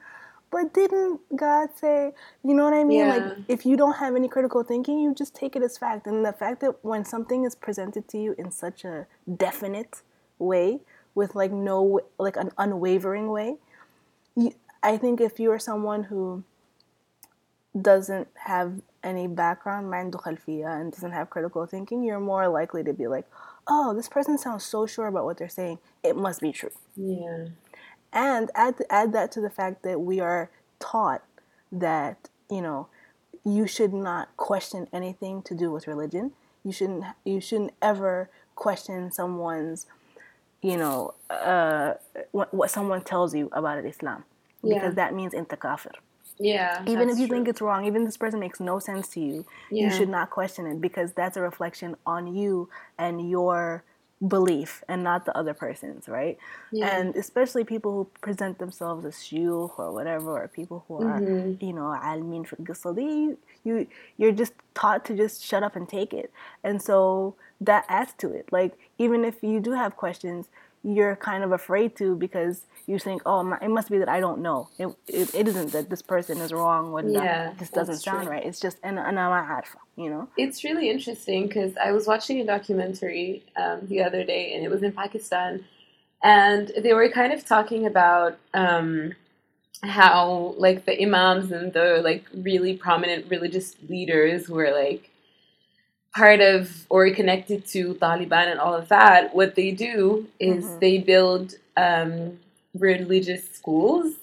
[0.52, 3.00] but didn't God say, you know what I mean?
[3.00, 3.16] Yeah.
[3.16, 6.08] Like, if you don't have any critical thinking, you just take it as fact.
[6.08, 9.06] And the fact that when something is presented to you in such a
[9.38, 10.02] definite
[10.40, 10.80] way,
[11.16, 13.58] with like no, like an unwavering way,
[14.36, 16.44] you, I think if you are someone who
[17.80, 22.94] doesn't have any background, mind khalfiya, and doesn't have critical thinking, you're more likely to
[22.94, 23.26] be like,
[23.68, 25.80] oh, this person sounds so sure about what they're saying.
[26.04, 26.72] It must be true.
[26.96, 27.48] Yeah.
[28.12, 31.24] And add add that to the fact that we are taught
[31.72, 32.88] that you know
[33.46, 36.32] you should not question anything to do with religion.
[36.64, 39.86] You shouldn't you shouldn't ever question someone's
[40.62, 41.94] you know uh,
[42.32, 44.24] what, what someone tells you about Islam
[44.62, 44.90] because yeah.
[44.92, 45.92] that means inta kafir.
[46.40, 46.84] Yeah.
[46.88, 47.38] Even if you true.
[47.38, 49.86] think it's wrong, even if this person makes no sense to you, yeah.
[49.86, 53.84] you should not question it because that's a reflection on you and your
[54.28, 56.38] belief and not the other person's, right?
[56.72, 56.98] Yeah.
[56.98, 61.64] And especially people who present themselves as shuyukh or whatever, or people who are, mm-hmm.
[61.64, 66.32] you know, almin fil you you're just taught to just shut up and take it.
[66.64, 68.50] And so that adds to it.
[68.52, 70.50] Like even if you do have questions,
[70.84, 74.42] you're kind of afraid to because you think, oh, it must be that I don't
[74.42, 74.70] know.
[74.78, 78.32] It, it, it isn't that this person is wrong or yeah, this doesn't sound true.
[78.32, 78.46] right.
[78.46, 79.64] It's just an ana
[79.96, 80.28] you know.
[80.38, 84.70] It's really interesting because I was watching a documentary um, the other day, and it
[84.70, 85.66] was in Pakistan,
[86.24, 89.14] and they were kind of talking about um,
[89.84, 95.10] how like the imams and the like really prominent religious leaders were like
[96.20, 100.80] part of or connected to Taliban and all of that, what they do is mm-hmm.
[100.80, 102.38] they build um,
[102.78, 104.16] religious schools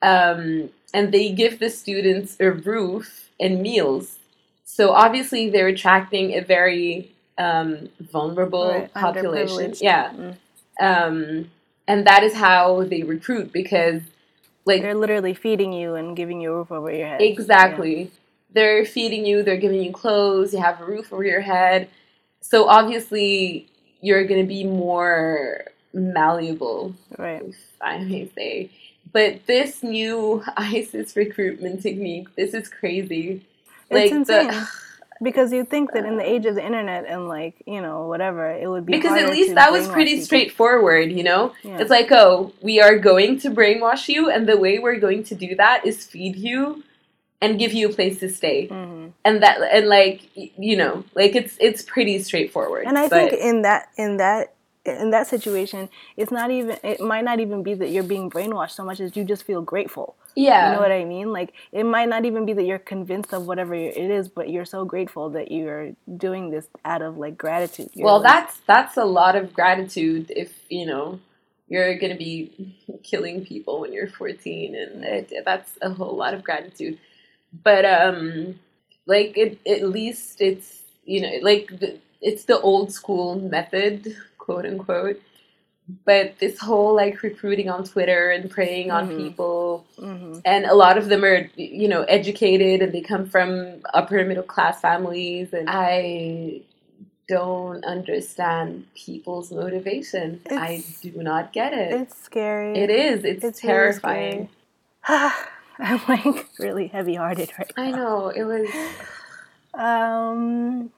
[0.00, 4.18] um, and they give the students a roof and meals.
[4.64, 8.94] So obviously they're attracting a very um, vulnerable right.
[8.94, 9.74] population.
[9.80, 10.10] Yeah.
[10.10, 10.84] Mm-hmm.
[10.88, 11.50] Um,
[11.86, 14.00] and that is how they recruit because
[14.64, 17.20] like they're literally feeding you and giving you a roof over your head.
[17.20, 18.04] Exactly.
[18.04, 18.08] Yeah
[18.52, 21.88] they're feeding you, they're giving you clothes, you have a roof over your head.
[22.40, 23.68] So obviously,
[24.00, 27.42] you're going to be more malleable, right?
[27.80, 28.70] I may say.
[29.12, 33.46] But this new ISIS recruitment technique, this is crazy.
[33.90, 34.48] It's like insane.
[34.48, 34.68] The,
[35.22, 38.50] because you think that in the age of the internet and like you know whatever
[38.50, 40.24] it would be because at least that was pretty people.
[40.24, 41.78] straightforward you know yeah.
[41.78, 45.36] it's like oh we are going to brainwash you and the way we're going to
[45.36, 46.82] do that is feed you
[47.42, 48.68] and give you a place to stay.
[48.68, 49.08] Mm-hmm.
[49.24, 53.62] and that and like you know like it's it's pretty straightforward and i think in
[53.62, 57.90] that in that in that situation it's not even it might not even be that
[57.90, 60.16] you're being brainwashed so much as you just feel grateful.
[60.34, 60.70] Yeah.
[60.70, 61.30] you know what i mean?
[61.32, 64.64] Like it might not even be that you're convinced of whatever it is but you're
[64.64, 67.90] so grateful that you're doing this out of like gratitude.
[67.94, 71.20] You're well like, that's that's a lot of gratitude if you know
[71.68, 76.34] you're going to be killing people when you're 14 and it, that's a whole lot
[76.34, 76.98] of gratitude
[77.64, 78.58] but um
[79.06, 84.66] like it, at least it's you know like the, it's the old school method quote
[84.66, 85.20] unquote.
[86.04, 89.10] But this whole like recruiting on twitter and preying mm-hmm.
[89.10, 90.38] on people mm-hmm.
[90.44, 94.44] and a lot of them are you know educated and they come from upper middle
[94.44, 96.62] class families and i
[97.28, 100.40] don't understand people's motivation.
[100.44, 101.92] It's, i do not get it.
[101.92, 102.76] it's scary.
[102.76, 103.24] It is.
[103.24, 104.48] It's, it's terrifying.
[105.08, 105.32] really
[105.78, 107.82] I'm like really heavy hearted right now.
[107.82, 108.68] I know it was.
[109.74, 110.90] Um,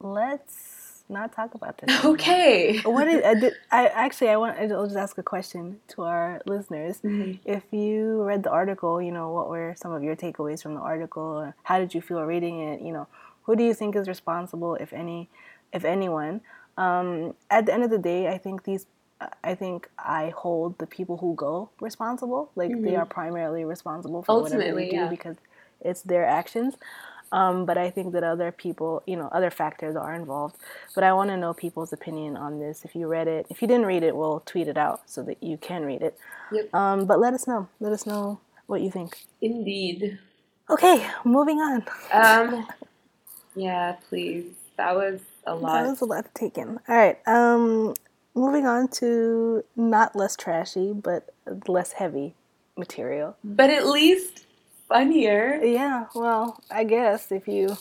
[0.00, 2.04] let's not talk about this.
[2.04, 2.78] Okay.
[2.78, 3.22] What is?
[3.24, 4.58] I, did, I actually I want.
[4.58, 7.00] I'll just ask a question to our listeners.
[7.00, 7.32] Mm-hmm.
[7.44, 10.80] If you read the article, you know what were some of your takeaways from the
[10.80, 11.22] article?
[11.22, 12.80] or How did you feel reading it?
[12.80, 13.06] You know,
[13.42, 15.28] who do you think is responsible, if any,
[15.72, 16.40] if anyone?
[16.76, 18.86] Um, at the end of the day, I think these
[19.42, 22.50] I think I hold the people who go responsible.
[22.54, 22.84] Like mm-hmm.
[22.84, 25.08] they are primarily responsible for Ultimately, whatever they do yeah.
[25.08, 25.36] because
[25.80, 26.74] it's their actions.
[27.30, 30.56] Um, but I think that other people, you know, other factors are involved.
[30.94, 32.84] But I want to know people's opinion on this.
[32.84, 35.42] If you read it, if you didn't read it, we'll tweet it out so that
[35.42, 36.18] you can read it.
[36.52, 36.74] Yep.
[36.74, 37.68] Um, but let us know.
[37.80, 39.26] Let us know what you think.
[39.42, 40.18] Indeed.
[40.70, 41.84] Okay, moving on.
[42.12, 42.66] Um,
[43.54, 44.52] yeah, please.
[44.76, 45.82] That was a lot.
[45.82, 46.78] That was a lot to take in.
[46.88, 47.18] All right.
[47.26, 47.94] Um,
[48.38, 51.34] moving on to not less trashy, but
[51.66, 52.34] less heavy
[52.76, 53.36] material.
[53.44, 54.46] But at least
[54.88, 55.60] funnier.
[55.62, 56.06] Yeah.
[56.14, 57.76] Well, I guess if you,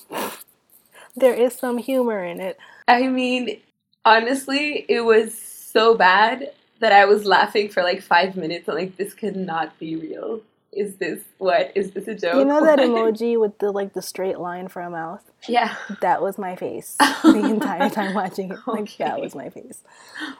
[1.15, 2.57] there is some humor in it.
[2.87, 3.61] I mean,
[4.05, 8.67] honestly, it was so bad that I was laughing for like five minutes.
[8.67, 10.41] I'm like, this could not be real.
[10.77, 11.71] Is this what?
[11.73, 12.35] Is this a joke?
[12.35, 15.23] You know that emoji with the like the straight line for a mouth?
[15.47, 15.75] Yeah.
[16.01, 18.59] That was my face the entire time watching it.
[18.67, 19.05] Like okay.
[19.05, 19.81] that was my face.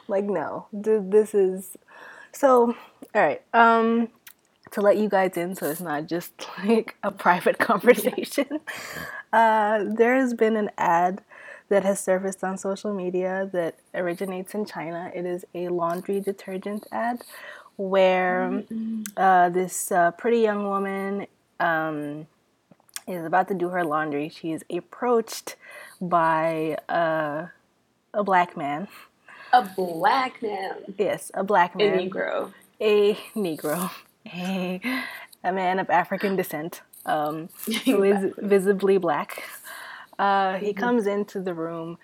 [0.06, 1.76] Like no, this is
[2.32, 2.76] so.
[3.14, 3.42] All right.
[3.52, 4.10] Um,
[4.70, 6.32] to let you guys in, so it's not just
[6.64, 8.60] like a private conversation.
[9.32, 11.22] Uh, there has been an ad
[11.68, 15.10] that has surfaced on social media that originates in China.
[15.14, 17.22] It is a laundry detergent ad
[17.78, 19.02] where mm-hmm.
[19.16, 21.26] uh, this uh, pretty young woman
[21.60, 22.26] um,
[23.06, 24.28] is about to do her laundry.
[24.28, 25.56] She is approached
[26.00, 27.46] by uh,
[28.12, 28.88] a black man.
[29.52, 30.74] A black man.
[30.98, 31.98] Yes, a black man.
[31.98, 32.52] A Negro.
[32.80, 33.90] A Negro.
[34.26, 34.80] A,
[35.42, 37.48] a man of African descent um,
[37.84, 39.44] who is visibly black.
[40.18, 40.80] Uh, he mm-hmm.
[40.80, 41.96] comes into the room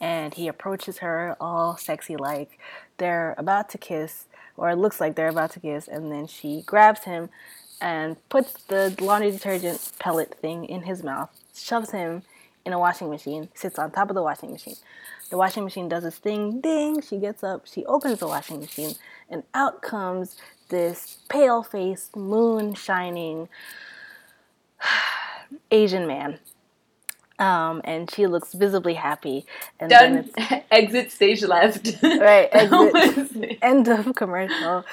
[0.00, 2.58] and he approaches her all sexy like.
[2.98, 6.62] They're about to kiss, or it looks like they're about to kiss, and then she
[6.66, 7.30] grabs him
[7.80, 12.22] and puts the laundry detergent pellet thing in his mouth, shoves him
[12.64, 14.76] in a washing machine, sits on top of the washing machine.
[15.30, 18.94] The washing machine does its thing, ding, she gets up, she opens the washing machine,
[19.28, 20.36] and out comes
[20.68, 23.48] this pale faced, moon shining
[25.70, 26.38] Asian man
[27.42, 29.44] um, and she looks visibly happy.
[29.80, 30.30] And Done.
[30.70, 31.96] exit stage left.
[32.02, 32.48] right.
[32.52, 33.58] Exit.
[33.62, 34.84] end of commercial.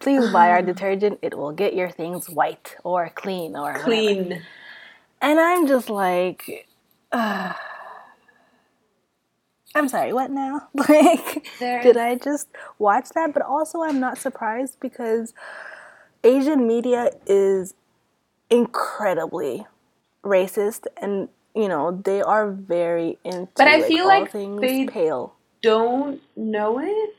[0.00, 1.18] Please buy our detergent.
[1.22, 4.24] It will get your things white or clean or clean.
[4.24, 4.42] Whatever.
[5.22, 6.68] And I'm just like,
[7.10, 7.54] uh,
[9.74, 10.12] I'm sorry.
[10.12, 10.68] What now?
[10.74, 13.32] Like, did I just watch that?
[13.32, 15.32] But also, I'm not surprised because
[16.22, 17.74] Asian media is
[18.50, 19.66] incredibly
[20.22, 25.34] racist and you know they are very into but i like, feel like they pale
[25.62, 27.16] don't know it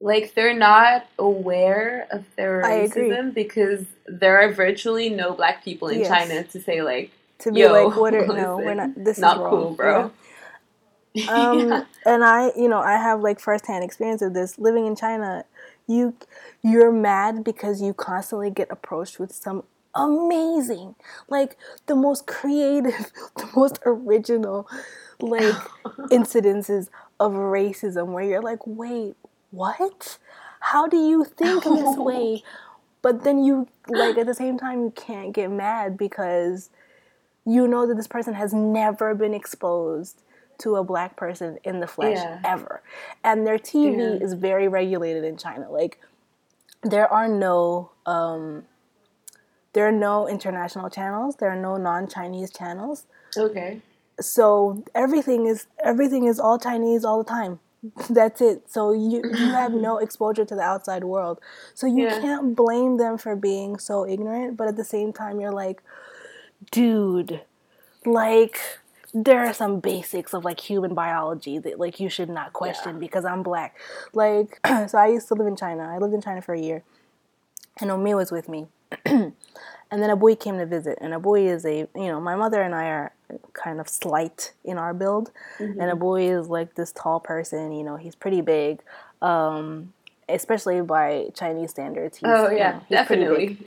[0.00, 6.00] like they're not aware of their racism because there are virtually no black people in
[6.00, 6.08] yes.
[6.08, 9.42] china to say like to be like what are, no we're not this not is
[9.42, 10.10] wrong, cool bro
[11.12, 11.24] yeah.
[11.28, 11.84] um yeah.
[12.06, 15.44] and i you know i have like firsthand experience of this living in china
[15.86, 16.14] you
[16.62, 20.94] you're mad because you constantly get approached with some amazing.
[21.28, 24.68] Like the most creative, the most original
[25.20, 25.54] like
[26.10, 29.16] incidences of racism where you're like, "Wait,
[29.50, 30.18] what?
[30.60, 32.42] How do you think this way?"
[33.02, 36.68] But then you like at the same time you can't get mad because
[37.46, 40.22] you know that this person has never been exposed
[40.58, 42.40] to a black person in the flesh yeah.
[42.44, 42.82] ever.
[43.24, 44.24] And their TV yeah.
[44.24, 45.70] is very regulated in China.
[45.70, 45.98] Like
[46.82, 48.64] there are no um,
[49.72, 51.36] there are no international channels.
[51.36, 53.06] There are no non-Chinese channels.
[53.36, 53.82] Okay.
[54.20, 57.60] So everything is everything is all Chinese all the time.
[58.10, 58.70] That's it.
[58.70, 61.40] So you you have no exposure to the outside world.
[61.74, 62.20] So you yeah.
[62.20, 65.82] can't blame them for being so ignorant, but at the same time you're like,
[66.70, 67.40] dude,
[68.04, 68.58] like
[69.12, 73.00] there are some basics of like human biology that like you should not question yeah.
[73.00, 73.76] because I'm black.
[74.12, 75.84] Like so I used to live in China.
[75.84, 76.82] I lived in China for a year.
[77.80, 78.66] And Omi was with me.
[79.90, 82.36] And then a boy came to visit, and a boy is a you know my
[82.36, 83.12] mother and I are
[83.52, 85.80] kind of slight in our build, mm-hmm.
[85.80, 87.72] and a boy is like this tall person.
[87.72, 88.80] You know, he's pretty big,
[89.22, 89.92] um,
[90.28, 92.18] especially by Chinese standards.
[92.18, 93.58] He's, oh yeah, you know, definitely.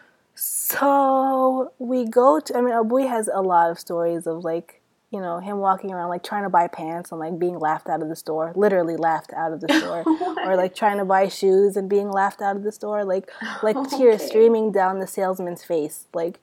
[0.34, 2.56] so we go to.
[2.56, 4.81] I mean, a boy has a lot of stories of like
[5.12, 8.02] you know, him walking around like trying to buy pants and like being laughed out
[8.02, 10.02] of the store, literally laughed out of the store,
[10.46, 13.30] or like trying to buy shoes and being laughed out of the store, like
[13.62, 13.98] like okay.
[13.98, 16.06] tears streaming down the salesman's face.
[16.14, 16.40] Like,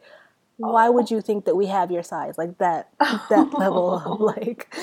[0.62, 0.72] oh.
[0.72, 2.38] why would you think that we have your size?
[2.38, 4.74] Like that that level of like.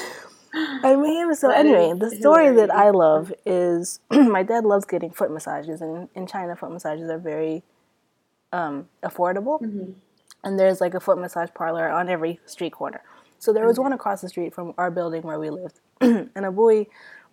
[0.82, 2.68] I mean, so that anyway, the story hilarious.
[2.68, 7.10] that I love is my dad loves getting foot massages, and in China, foot massages
[7.10, 7.62] are very
[8.52, 9.60] um, affordable.
[9.60, 9.92] Mm-hmm.
[10.42, 13.02] And there's like a foot massage parlor on every street corner.
[13.38, 13.82] So there was mm.
[13.82, 16.86] one across the street from our building where we lived, and a boy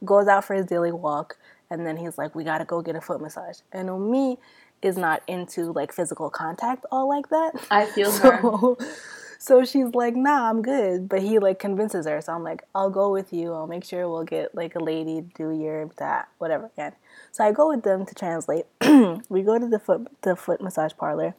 [0.06, 1.38] goes out for his daily walk,
[1.70, 4.38] and then he's like, "We gotta go get a foot massage." And me
[4.82, 7.54] is not into like physical contact all like that.
[7.72, 8.88] I feel so, her.
[9.40, 12.90] So she's like, "Nah, I'm good." But he like convinces her, so I'm like, "I'll
[12.90, 13.52] go with you.
[13.52, 16.94] I'll make sure we'll get like a lady to do your that whatever." Again.
[17.34, 18.68] So I go with them to translate.
[19.30, 21.36] we go to the foot the foot massage parlor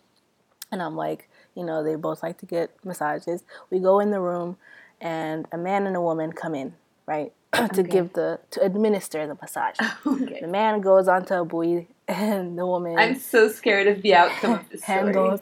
[0.71, 3.45] And I'm like, you know, they both like to get massages.
[3.71, 4.57] We go in the room,
[5.01, 6.75] and a man and a woman come in,
[7.07, 7.83] right, to okay.
[7.83, 9.77] give the to administer the massage.
[10.07, 10.41] okay.
[10.41, 12.99] The man goes onto a buoy, and the woman.
[12.99, 14.81] I'm so scared of the outcome of story.
[14.83, 15.41] Handles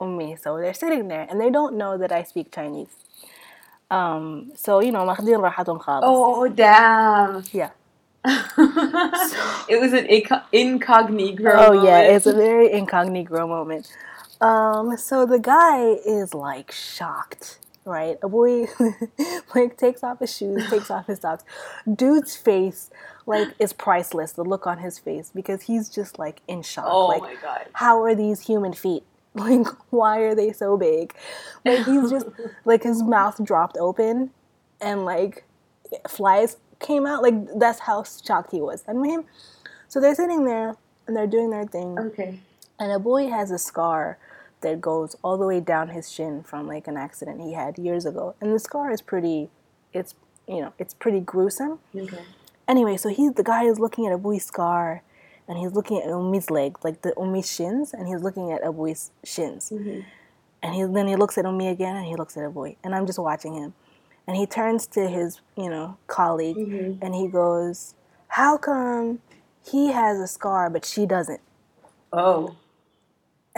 [0.00, 2.88] on me, so they're sitting there, and they don't know that I speak Chinese.
[3.90, 5.04] Um, so you know,
[6.02, 7.42] Oh damn!
[7.52, 7.70] Yeah.
[8.24, 10.06] it was an
[10.52, 11.50] incognito.
[11.50, 11.84] Oh moment.
[11.84, 13.90] yeah, it's a very incognito moment.
[14.40, 18.18] Um, so the guy is like shocked, right?
[18.22, 18.66] A boy
[19.54, 21.44] like takes off his shoes, takes off his socks.
[21.92, 22.90] Dude's face
[23.26, 24.32] like is priceless.
[24.32, 26.86] The look on his face because he's just like in shock.
[26.88, 27.66] Oh like, my god!
[27.74, 29.04] How are these human feet?
[29.32, 31.14] Like, why are they so big?
[31.64, 32.26] Like he's just
[32.64, 34.30] like his mouth dropped open,
[34.80, 35.44] and like
[36.08, 37.22] flies came out.
[37.22, 38.82] Like that's how shocked he was.
[38.88, 39.24] I mean,
[39.86, 40.74] so they're sitting there
[41.06, 41.96] and they're doing their thing.
[41.96, 42.40] Okay.
[42.80, 44.18] And a boy has a scar
[44.60, 48.06] that goes all the way down his shin from like an accident he had years
[48.06, 48.34] ago.
[48.40, 49.50] And the scar is pretty,
[49.92, 50.14] it's
[50.46, 51.78] you know, it's pretty gruesome.
[51.94, 52.22] Okay.
[52.66, 55.02] Anyway, so he's the guy is looking at a boy's scar,
[55.48, 58.72] and he's looking at Umi's leg, like the Umi's shins, and he's looking at a
[58.72, 59.70] boy's shins.
[59.70, 60.00] Mm-hmm.
[60.62, 62.94] And he then he looks at Umi again, and he looks at a boy, and
[62.94, 63.74] I'm just watching him.
[64.26, 67.04] And he turns to his, you know, colleague, mm-hmm.
[67.04, 67.94] and he goes,
[68.28, 69.20] "How come
[69.64, 71.40] he has a scar but she doesn't?"
[72.12, 72.56] Oh.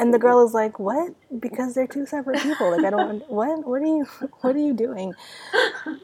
[0.02, 1.14] And the girl is like, "What?
[1.38, 2.70] Because they're two separate people.
[2.72, 3.64] Like I don't what?
[3.66, 4.04] What are you
[4.40, 5.14] what are you doing?"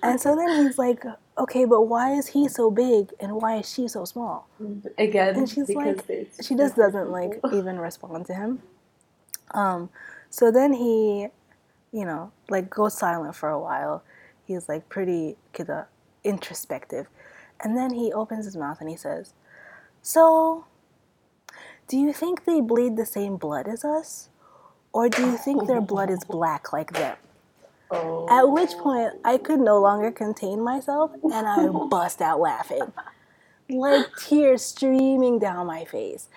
[0.02, 1.04] And so then he's like,
[1.36, 4.48] "Okay, but why is he so big and why is she so small?"
[4.98, 6.04] Again, and she's like,
[6.40, 8.62] she just doesn't like even respond to him.
[9.52, 9.90] Um,
[10.30, 11.28] so then he,
[11.92, 14.04] you know, like goes silent for a while.
[14.46, 15.36] He's like pretty
[16.24, 17.08] introspective,
[17.62, 19.34] and then he opens his mouth and he says,
[20.02, 20.66] "So."
[21.88, 24.28] Do you think they bleed the same blood as us?
[24.92, 27.16] Or do you think their blood is black like them?
[27.90, 28.26] Oh.
[28.30, 32.92] At which point, I could no longer contain myself and I bust out laughing.
[33.70, 36.28] Like tears streaming down my face.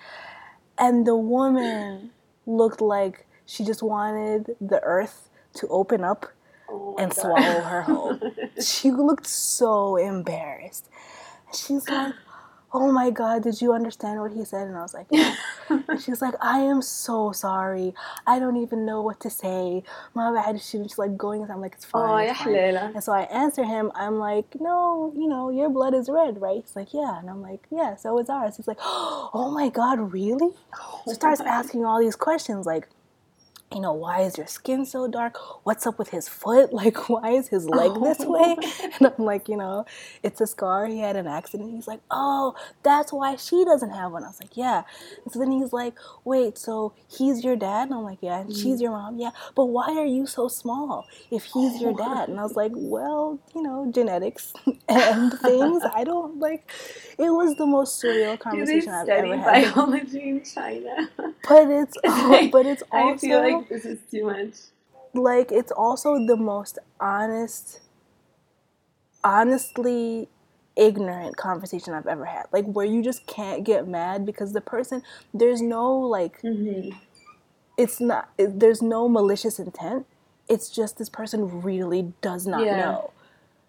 [0.78, 2.10] And the woman
[2.46, 6.32] looked like she just wanted the earth to open up
[6.70, 7.20] oh and God.
[7.20, 8.18] swallow her whole.
[8.62, 10.88] she looked so embarrassed.
[11.54, 12.14] She's like,
[12.74, 14.66] oh my god did you understand what he said?
[14.68, 15.34] And i was like yeah.
[15.68, 17.94] And she's like i am so sorry.
[18.26, 19.82] I don't even know what to say.
[20.14, 22.52] My bad." she's like going i'm like it's fine, oh, it's fine.
[22.94, 26.62] and so i answer him i'm like no you know your blood is red right?
[26.64, 27.18] He's like yeah.
[27.18, 28.56] And i'm like yeah so is ours.
[28.56, 30.50] He's like oh my god really?
[31.06, 32.88] So starts asking all these questions like
[33.74, 35.36] you know, why is your skin so dark?
[35.64, 36.70] What's up with his foot?
[36.82, 38.32] Like, why is his leg this oh.
[38.32, 38.56] way?
[38.98, 39.86] And I'm like, you know,
[40.22, 40.86] it's a scar.
[40.86, 41.70] He had an accident.
[41.70, 44.24] He's like, oh, that's why she doesn't have one.
[44.24, 44.82] I was like, yeah.
[45.24, 45.94] And so then he's like,
[46.24, 47.88] wait, so he's your dad?
[47.88, 48.40] And I'm like, yeah.
[48.40, 48.82] And she's mm.
[48.82, 49.18] your mom?
[49.18, 49.30] Yeah.
[49.54, 52.28] But why are you so small if he's your dad?
[52.28, 54.52] And I was like, well, you know, genetics
[54.88, 55.82] and things.
[55.94, 56.70] I don't like,
[57.18, 59.74] it was the most surreal conversation I've ever had.
[59.74, 61.08] biology in China?
[61.48, 61.96] But it's,
[62.50, 63.14] but it's also.
[63.14, 64.54] I feel like this is too much.
[65.14, 67.80] Like it's also the most honest,
[69.22, 70.28] honestly
[70.76, 72.46] ignorant conversation I've ever had.
[72.52, 75.02] Like where you just can't get mad because the person
[75.34, 76.96] there's no like mm-hmm.
[77.76, 80.06] it's not it, there's no malicious intent.
[80.48, 82.80] It's just this person really does not yeah.
[82.80, 83.10] know.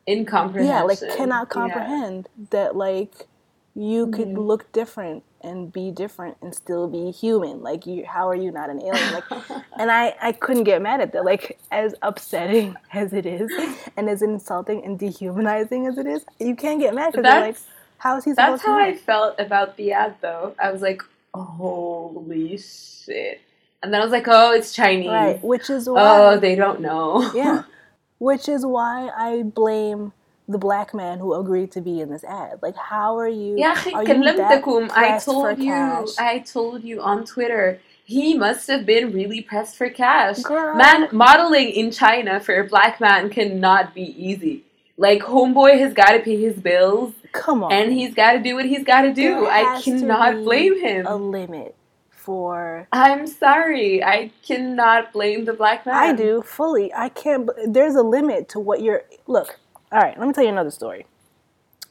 [0.08, 0.74] Incomprehension.
[0.74, 2.46] Yeah, like cannot comprehend yeah.
[2.52, 3.28] that like
[3.76, 4.14] you mm-hmm.
[4.14, 7.62] could look different and be different and still be human.
[7.62, 9.14] Like you, how are you not an alien?
[9.14, 9.24] Like,
[9.80, 11.26] and I, I couldn't get mad at that.
[11.26, 13.52] Like as upsetting as it is,
[13.98, 17.58] and as insulting and dehumanizing as it is, you can't get mad because like,
[17.98, 18.32] how is he?
[18.32, 20.56] Supposed to That's how I felt about the ad, though.
[20.60, 21.02] I was like,
[21.34, 23.42] holy shit.
[23.82, 25.10] And then I was like, oh, it's Chinese.
[25.10, 26.02] Right, which is why.
[26.02, 27.32] Oh, they don't know.
[27.34, 27.64] yeah.
[28.20, 30.14] Which is why I blame
[30.48, 32.60] the black man who agreed to be in this ad.
[32.62, 33.56] Like, how are you?
[33.58, 35.72] Yeah, are you I told you.
[35.72, 36.10] Cash?
[36.20, 37.80] I told you on Twitter.
[38.06, 40.40] He must have been really pressed for cash.
[40.40, 40.76] Girl.
[40.76, 44.66] Man, modeling in China for a black man cannot be easy.
[44.98, 47.14] Like, homeboy has got to pay his bills.
[47.32, 47.72] Come on.
[47.72, 49.48] And he's got to do what he's got to do.
[49.48, 51.08] I cannot blame him.
[51.08, 51.76] A limit
[52.10, 52.88] for.
[52.92, 54.04] I'm sorry.
[54.04, 55.96] I cannot blame the black man.
[55.96, 56.94] I do fully.
[56.94, 57.50] I can't.
[57.68, 59.04] There's a limit to what you're.
[59.28, 59.60] Look,
[59.94, 61.06] all right, let me tell you another story.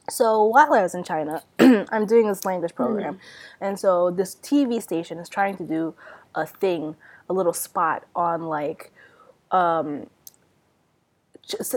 [0.09, 3.63] So while I was in China, I'm doing this language program, mm-hmm.
[3.63, 5.95] and so this TV station is trying to do
[6.35, 6.97] a thing,
[7.29, 8.91] a little spot on like
[9.51, 10.07] um,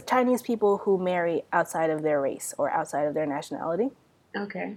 [0.07, 3.91] Chinese people who marry outside of their race or outside of their nationality.
[4.37, 4.77] Okay.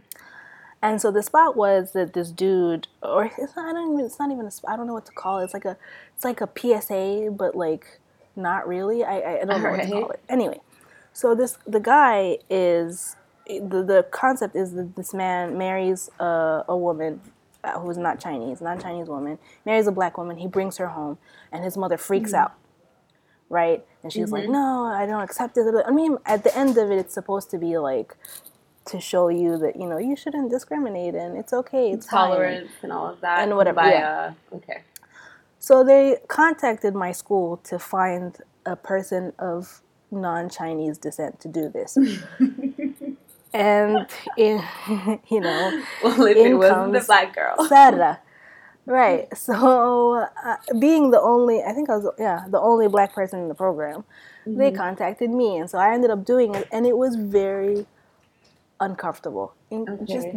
[0.82, 4.20] And so the spot was that this dude, or it's not, I don't even, it's
[4.20, 4.74] not even a spot.
[4.74, 5.46] I don't know what to call it.
[5.46, 5.76] It's like a,
[6.16, 8.00] it's like a PSA, but like
[8.36, 9.04] not really.
[9.04, 9.80] I, I don't know right.
[9.80, 10.20] what to call it.
[10.30, 10.62] Anyway,
[11.20, 16.78] so this the guy is the the concept is that this man marries a, a
[16.78, 17.20] woman
[17.62, 20.38] uh, who's not Chinese, not a Chinese woman, marries a black woman.
[20.38, 21.18] He brings her home,
[21.52, 22.44] and his mother freaks mm-hmm.
[22.44, 22.54] out,
[23.50, 23.86] right?
[24.02, 24.36] And she's mm-hmm.
[24.36, 27.50] like, "No, I don't accept it." I mean, at the end of it, it's supposed
[27.50, 28.16] to be like
[28.86, 32.80] to show you that you know you shouldn't discriminate and it's okay, it's tolerance fine.
[32.84, 33.82] and all of that, and whatever.
[33.82, 34.32] Yeah.
[34.54, 34.84] Uh, okay.
[35.60, 39.82] So they contacted my school to find a person of
[40.12, 41.98] non-Chinese descent to do this.
[43.54, 44.08] and
[44.38, 44.64] in,
[45.30, 48.20] you know, well, if it wasn't the black girl, Sarah.
[48.86, 49.28] Right.
[49.38, 53.48] So, uh, being the only, I think I was, yeah, the only black person in
[53.48, 54.04] the program,
[54.48, 54.58] mm-hmm.
[54.58, 57.86] they contacted me, and so I ended up doing it, and it was very
[58.80, 60.06] uncomfortable, okay.
[60.06, 60.28] just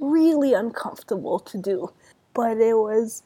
[0.00, 1.92] really uncomfortable to do.
[2.34, 3.22] But it was,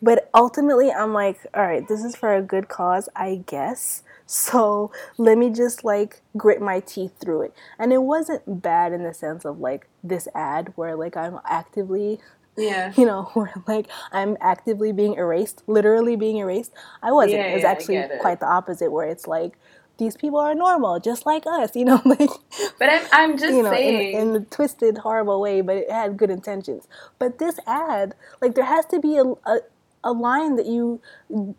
[0.00, 4.02] but ultimately, I'm like, all right, this is for a good cause, I guess.
[4.30, 7.54] So let me just like grit my teeth through it.
[7.80, 12.20] And it wasn't bad in the sense of like this ad where like I'm actively
[12.56, 12.92] yeah.
[12.96, 16.72] You know, where like I'm actively being erased, literally being erased.
[17.02, 17.40] I wasn't.
[17.40, 19.58] Yeah, it was yeah, actually quite the opposite where it's like
[19.98, 22.30] these people are normal, just like us, you know, like
[22.78, 25.90] But I'm I'm just you know, saying in, in the twisted, horrible way, but it
[25.90, 26.86] had good intentions.
[27.18, 29.60] But this ad, like there has to be a, a
[30.04, 31.00] a line that you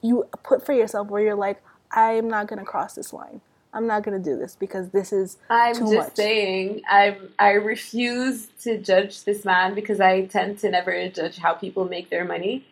[0.01, 1.61] you put for yourself where you're like,
[1.92, 3.42] I'm not going to cross this line.
[3.74, 6.16] I'm not going to do this because this is I'm too just much.
[6.16, 11.54] saying I I refuse to judge this man because I tend to never judge how
[11.54, 12.66] people make their money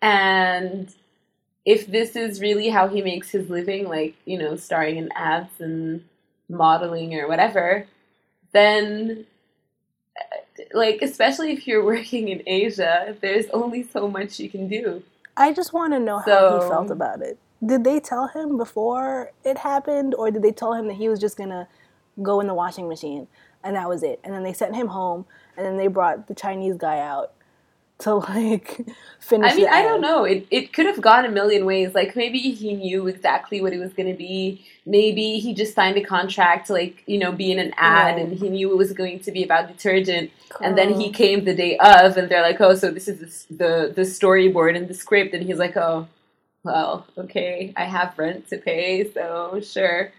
[0.00, 0.92] and
[1.64, 5.60] if this is really how he makes his living like you know starring in ads
[5.60, 6.04] and
[6.48, 7.86] modeling or whatever
[8.52, 9.26] then
[10.18, 15.02] uh, like especially if you're working in Asia there's only so much you can do
[15.36, 18.56] I just want to know so, how he felt about it did they tell him
[18.56, 21.68] before it happened or did they tell him that he was just gonna
[22.22, 23.26] go in the washing machine
[23.64, 24.20] and that was it?
[24.24, 25.26] And then they sent him home
[25.56, 27.32] and then they brought the chinese guy out
[27.98, 28.84] to like
[29.20, 30.24] finish i mean i don't know.
[30.24, 31.94] It, it could have gone a million ways.
[31.94, 34.64] Like maybe he knew exactly what it was going to be.
[34.84, 38.22] Maybe he just signed a contract to like you know be in an ad right.
[38.22, 40.30] and he knew it was going to be about detergent.
[40.50, 40.66] Cool.
[40.66, 43.56] and then he came the day of and they're like oh so this is the,
[43.56, 46.06] the the storyboard and the script and he's like oh
[46.66, 50.12] well, okay, I have rent to pay, so sure.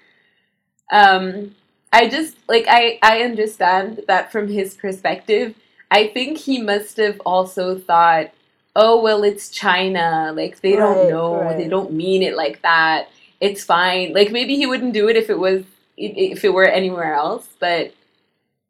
[0.91, 1.55] Um,
[1.91, 5.55] I just like I I understand that from his perspective.
[5.91, 8.31] I think he must have also thought,
[8.75, 10.33] oh well, it's China.
[10.35, 11.57] Like they right, don't know, right.
[11.57, 13.09] they don't mean it like that.
[13.39, 14.13] It's fine.
[14.13, 15.63] Like maybe he wouldn't do it if it was
[15.97, 17.93] if it were anywhere else, but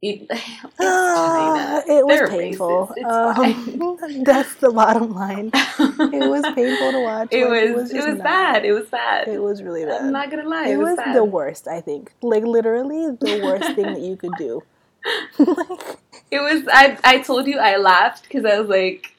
[0.01, 0.27] it,
[0.79, 2.93] uh, it was painful.
[3.05, 5.49] Um, that's the bottom line.
[5.53, 7.29] It was painful to watch.
[7.31, 7.69] It like, was.
[7.69, 8.65] It was, it was bad.
[8.65, 9.27] It was bad.
[9.27, 10.01] It was really bad.
[10.01, 10.67] I'm not gonna lie.
[10.67, 11.67] It, it was, was the worst.
[11.67, 14.63] I think, like literally, the worst thing that you could do.
[15.39, 16.67] it was.
[16.71, 19.15] I I told you I laughed because I was like,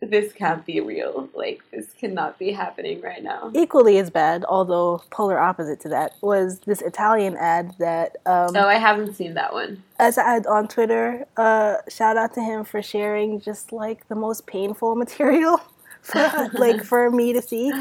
[0.00, 1.28] this can't be real.
[1.34, 3.50] Like this cannot be happening right now.
[3.54, 8.16] Equally as bad, although polar opposite to that, was this Italian ad that.
[8.26, 9.82] Um, oh, I haven't seen that one.
[9.98, 14.46] As ad on Twitter, uh, shout out to him for sharing just like the most
[14.46, 15.60] painful material
[16.02, 17.72] for like for me to see.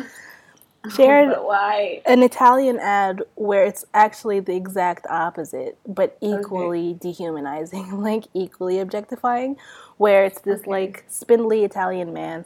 [0.95, 6.99] Shared why an Italian ad where it's actually the exact opposite, but equally okay.
[6.99, 9.57] dehumanizing, like equally objectifying
[9.97, 10.71] where it's this okay.
[10.71, 12.45] like spindly Italian man,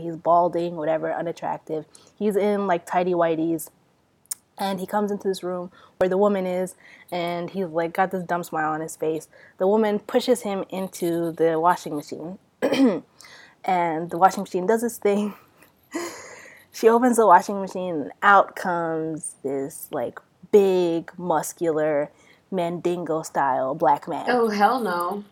[0.00, 1.84] he's balding, whatever, unattractive.
[2.16, 3.70] He's in like tidy whities.
[4.60, 6.74] And he comes into this room where the woman is,
[7.12, 9.28] and he's like got this dumb smile on his face.
[9.58, 15.34] The woman pushes him into the washing machine, and the washing machine does this thing.
[16.72, 20.20] she opens the washing machine, and out comes this like
[20.52, 22.10] big, muscular,
[22.50, 24.26] mandingo style black man.
[24.28, 25.24] Oh, hell no.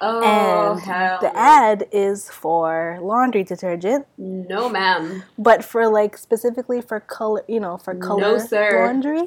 [0.00, 1.18] Oh, and hell.
[1.20, 4.06] the ad is for laundry detergent.
[4.16, 5.24] No, ma'am.
[5.36, 9.24] But for like specifically for color, you know, for color no, laundry.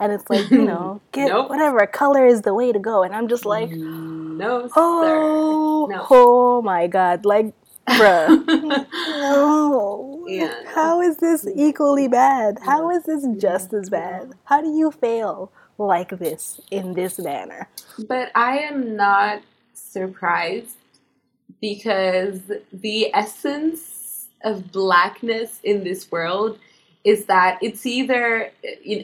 [0.00, 1.50] And it's like, you know, get nope.
[1.50, 3.02] whatever color is the way to go.
[3.02, 6.06] And I'm just like, no, oh, no.
[6.08, 7.52] oh my god, like,
[7.88, 8.46] bruh,
[8.86, 10.17] no.
[10.28, 10.54] Yeah.
[10.74, 12.58] How is this equally bad?
[12.64, 14.34] How is this just as bad?
[14.44, 17.68] How do you fail like this in this manner?
[18.08, 19.42] But I am not
[19.74, 20.76] surprised
[21.60, 22.40] because
[22.72, 26.58] the essence of blackness in this world
[27.04, 28.50] is that it's either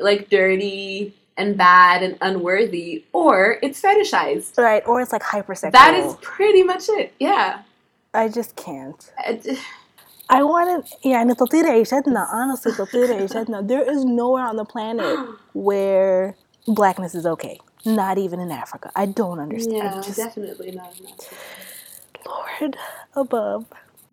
[0.01, 4.57] like dirty, and bad and unworthy, or it's fetishized.
[4.57, 5.73] Right, or it's like hypersexual.
[5.73, 7.13] That is pretty much it.
[7.19, 7.63] Yeah.
[8.13, 9.13] I just can't.
[10.30, 14.66] I, I want to, يعني تطير عيشتنا honestly تطير عيشتنا there is nowhere on the
[14.66, 15.20] planet
[15.54, 16.36] where
[16.68, 20.94] blackness is okay not even in Africa I don't understand yeah, I just, definitely not.
[21.04, 21.30] not.
[22.28, 22.78] Lord
[23.16, 23.66] above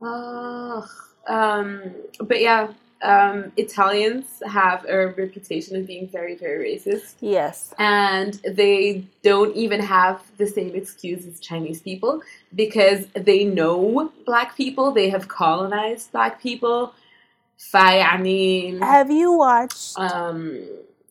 [0.02, 0.88] Ugh.
[1.28, 2.68] um, but yeah,
[3.01, 7.15] um, Italians have a reputation of being very, very racist.
[7.19, 7.73] Yes.
[7.79, 12.21] And they don't even have the same excuse as Chinese people
[12.55, 16.93] because they know black people, they have colonized black people.
[17.71, 19.97] Have you watched?
[19.97, 20.63] Um,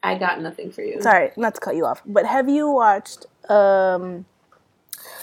[0.02, 1.00] I got nothing for you.
[1.00, 4.24] Sorry, not to cut you off, but have you watched um,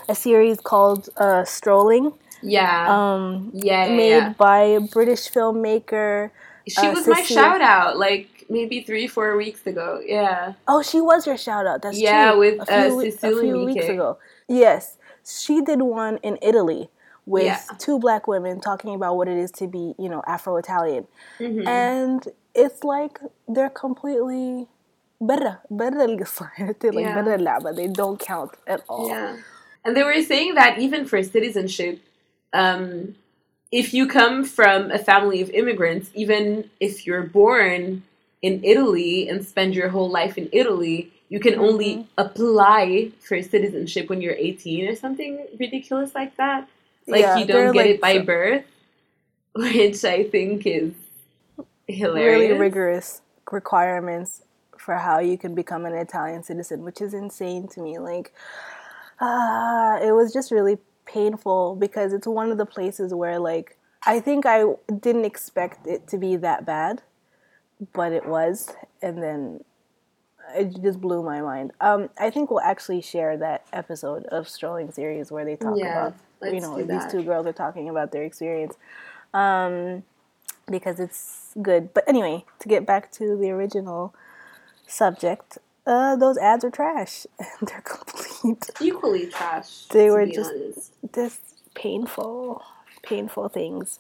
[0.08, 2.14] a series called uh, Strolling?
[2.42, 2.86] Yeah.
[2.88, 3.88] Um, yeah.
[3.88, 4.34] yeah made yeah.
[4.38, 6.32] by a British filmmaker
[6.70, 10.02] she uh, was my shout out like maybe three four weeks ago.
[10.06, 10.54] Yeah.
[10.68, 11.82] Oh, she was your shout out.
[11.82, 12.40] That's yeah, true.
[12.40, 14.18] with a uh, few, uh, Cecilia a few weeks ago.
[14.48, 16.90] Yes, she did one in Italy
[17.26, 17.62] with yeah.
[17.78, 21.08] two black women talking about what it is to be, you know, Afro Italian,
[21.40, 21.68] mm-hmm.
[21.68, 24.68] and it's like they're completely
[25.20, 26.20] better, better like
[27.16, 29.10] better but They don't count at all.
[29.10, 29.38] Yeah,
[29.84, 32.02] and they were saying that even for citizenship.
[32.54, 33.16] Um,
[33.72, 38.04] if you come from a family of immigrants, even if you're born
[38.42, 44.10] in Italy and spend your whole life in Italy, you can only apply for citizenship
[44.10, 46.70] when you're 18 or something ridiculous like that.
[47.08, 48.66] Like Yeah, you don't get like it by so- birth,
[49.54, 50.94] which I think is
[51.88, 52.50] hilarious.
[52.50, 54.44] really rigorous requirements
[54.78, 57.98] for how you can become an Italian citizen, which is insane to me.
[58.00, 58.34] Like,
[59.20, 64.20] ah, it was just really painful because it's one of the places where, like, I
[64.20, 64.64] think I
[65.00, 67.02] didn't expect it to be that bad,
[67.94, 69.64] but it was, and then
[70.56, 71.72] it just blew my mind.
[71.82, 76.08] Um, I think we'll actually share that episode of Strolling series where they talk Yeah,
[76.42, 78.76] about, you know, these two girls are talking about their experience.
[79.34, 80.04] Um,
[80.70, 81.94] because it's good.
[81.94, 84.14] But anyway, to get back to the original
[84.86, 85.58] subject,
[85.88, 87.26] uh, those ads are trash.
[87.62, 89.86] They're complete, Equally trash.
[89.90, 90.94] They were just- honest.
[91.16, 91.42] just
[91.76, 92.62] painful,
[93.04, 94.00] painful things.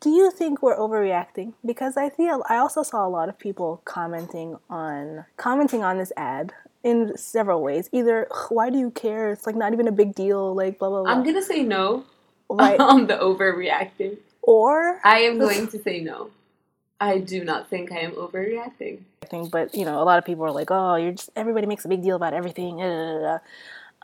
[0.00, 1.54] Do you think we're overreacting?
[1.66, 6.12] Because I feel I also saw a lot of people commenting on commenting on this
[6.16, 6.52] ad
[6.84, 7.88] in several ways.
[7.92, 9.32] Either why do you care?
[9.32, 10.54] It's like not even a big deal.
[10.54, 11.10] Like blah blah blah.
[11.12, 12.04] I'm gonna say no
[12.48, 12.78] right?
[12.92, 14.18] on the overreacting.
[14.42, 16.30] or I am going to say no.
[17.00, 19.00] I do not think I am overreacting.
[19.30, 21.84] thing, but you know, a lot of people are like, "Oh, you're just everybody makes
[21.84, 23.38] a big deal about everything." da, da, da, da."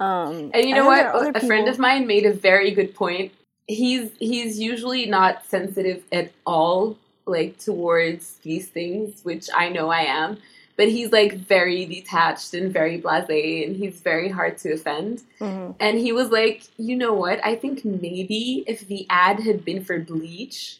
[0.04, 1.42] Um, And you know then there are what?
[1.42, 3.32] A friend of mine made a very good point.
[3.66, 10.00] He's he's usually not sensitive at all, like towards these things, which I know I
[10.02, 10.38] am.
[10.76, 15.22] But he's like very detached and very blasé, and he's very hard to offend.
[15.40, 15.76] Mhm.
[15.78, 17.38] And he was like, you know what?
[17.44, 20.78] I think maybe if the ad had been for bleach,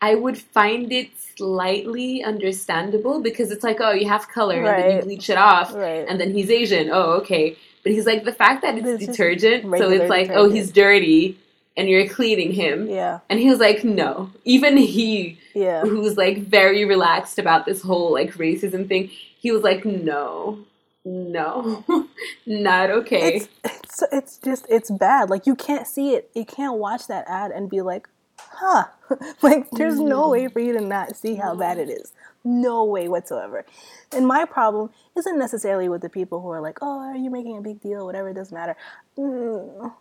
[0.00, 4.96] I would find it slightly understandable because it's like, oh, you have color and then
[4.96, 6.06] you bleach it off, right?
[6.08, 6.90] and then he's Asian.
[6.90, 7.56] Oh, okay.
[7.82, 11.38] But he's like, the fact that it's, It's detergent, so it's like, oh, he's dirty,
[11.76, 12.88] and you're cleaning him.
[12.88, 14.30] yeah, And he was like, no.
[14.44, 15.82] Even he, yeah.
[15.82, 20.58] who's like very relaxed about this whole like racism thing, he was like, no,
[21.04, 21.84] no,
[22.46, 23.36] not okay.
[23.36, 25.30] It's it's it's just it's bad.
[25.30, 26.28] Like you can't see it.
[26.34, 28.08] You can't watch that ad and be like,
[28.56, 28.84] huh,
[29.42, 30.52] like there's no way mm.
[30.52, 32.12] for you to not see how bad it is.
[32.44, 33.64] No way whatsoever.
[34.12, 37.56] And my problem isn't necessarily with the people who are like, oh, are you making
[37.56, 38.06] a big deal?
[38.06, 38.76] Whatever, it doesn't matter.
[39.18, 39.92] Mm,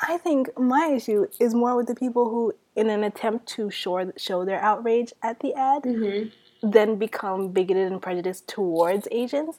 [0.00, 4.12] I think my issue is more with the people who, in an attempt to shore,
[4.16, 6.28] show their outrage at the ad, mm-hmm.
[6.68, 9.58] then become bigoted and prejudiced towards Asians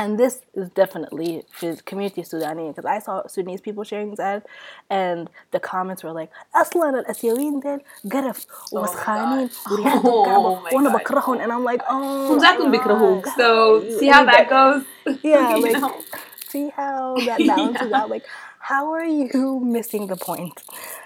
[0.00, 4.42] And this is definitely for community Sudani because I saw Sudanese people sharing this ad,
[4.90, 7.80] and the comments were like, "أصلاً الآسيويين ديل
[8.12, 11.00] قرف وسخانين وريحتهم Oh كعبة my وأنا God.
[11.00, 14.82] بكرههم," and I'm like, "Oh, Exactly, God, So guys, see how that anybody- goes.
[15.22, 16.00] Yeah, You like know?
[16.48, 17.96] see how that balances Yeah.
[18.02, 18.10] out.
[18.10, 18.26] Like,
[18.58, 20.62] how are you missing the point?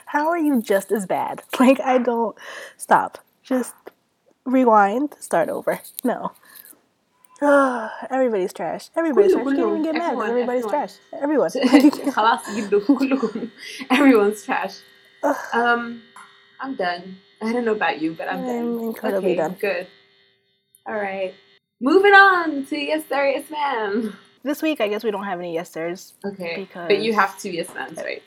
[0.07, 1.43] How are you just as bad?
[1.61, 2.35] Like, I don't
[2.77, 3.19] stop.
[3.45, 3.75] Just
[4.45, 5.81] rewind, start over.
[6.03, 6.33] No.
[8.11, 8.91] everybody's trash.
[8.97, 9.47] Everybody's كله- trash.
[9.47, 9.85] You can't even كله.
[9.85, 10.01] get mad.
[10.01, 10.89] 'cause Everyone, Everybody's everyone.
[10.89, 10.95] trash.
[11.25, 12.11] Everyone.
[12.13, 13.49] خلاص جدوا كلكم
[13.93, 14.75] everyone's trash.
[15.53, 16.03] Um,
[16.61, 17.05] I'm done.
[17.43, 18.85] I don't know about you, but I'm I'm done.
[18.89, 19.57] incredibly okay, done.
[19.61, 19.87] Good.
[20.87, 21.33] All right.
[21.81, 24.17] Moving on to yes sir, yes ma'am.
[24.43, 26.15] This week, I guess we don't have any yes sirs.
[26.31, 26.55] Okay.
[26.61, 28.23] Because- But you have two yes ma'ams, right?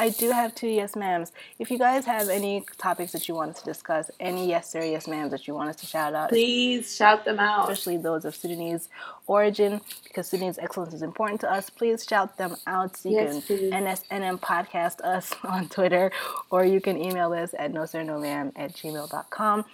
[0.00, 1.30] I do have two yes ma'ams.
[1.58, 4.82] If you guys have any topics that you want us to discuss, any yes sir,
[4.82, 7.70] yes ma'ams that you want us to shout out, please shout them out.
[7.70, 8.88] Especially those of Sudanese
[9.26, 11.68] origin, because Sudanese excellence is important to us.
[11.68, 12.96] Please shout them out.
[12.96, 13.72] So you yes, can please.
[13.74, 16.10] NSNM podcast us on Twitter,
[16.50, 19.66] or you can email us at no sir no ma'am at gmail.com.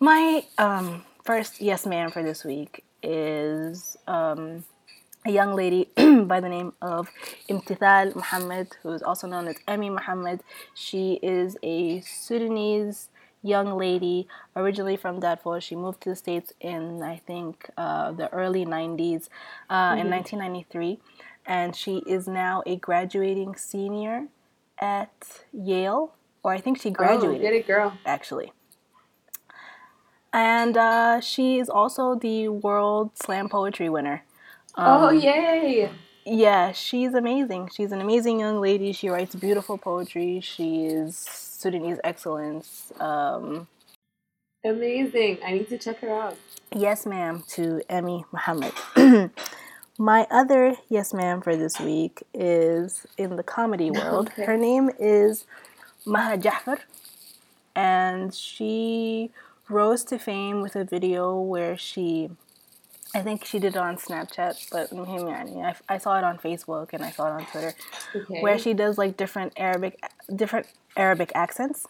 [0.00, 4.64] My um, first yes ma'am for this week is um,
[5.26, 5.88] a young lady
[6.24, 7.10] by the name of
[7.48, 10.40] Emtithal Mahmoud, who is also known as Emi Mahmoud.
[10.74, 13.08] She is a Sudanese
[13.42, 15.60] young lady, originally from Darfur.
[15.60, 19.28] She moved to the States in, I think, uh, the early 90s,
[19.68, 20.00] uh, mm-hmm.
[20.00, 20.98] in 1993.
[21.46, 24.26] And she is now a graduating senior
[24.78, 27.40] at Yale, or I think she oh, graduated.
[27.40, 27.98] Oh, get it, girl.
[28.04, 28.52] Actually.
[30.32, 34.22] And uh, she is also the World Slam Poetry winner.
[34.76, 35.90] Oh, um, oh, yay!
[36.24, 37.70] Yeah, she's amazing.
[37.74, 38.92] She's an amazing young lady.
[38.92, 40.40] She writes beautiful poetry.
[40.40, 42.92] She is Sudanese excellence.
[43.00, 43.66] Um,
[44.64, 45.38] amazing.
[45.44, 46.36] I need to check her out.
[46.74, 49.30] Yes, ma'am, to Emi Mahmoud.
[49.98, 54.28] My other yes, ma'am, for this week is in the comedy world.
[54.28, 54.44] Okay.
[54.44, 55.46] Her name is
[56.06, 56.78] Maha Jaffer,
[57.74, 59.30] and she
[59.68, 62.30] rose to fame with a video where she
[63.14, 67.02] I think she did it on Snapchat, but I, I saw it on Facebook and
[67.02, 67.74] I saw it on Twitter,
[68.14, 68.40] okay.
[68.40, 70.02] where she does like different Arabic,
[70.34, 71.86] different Arabic accents,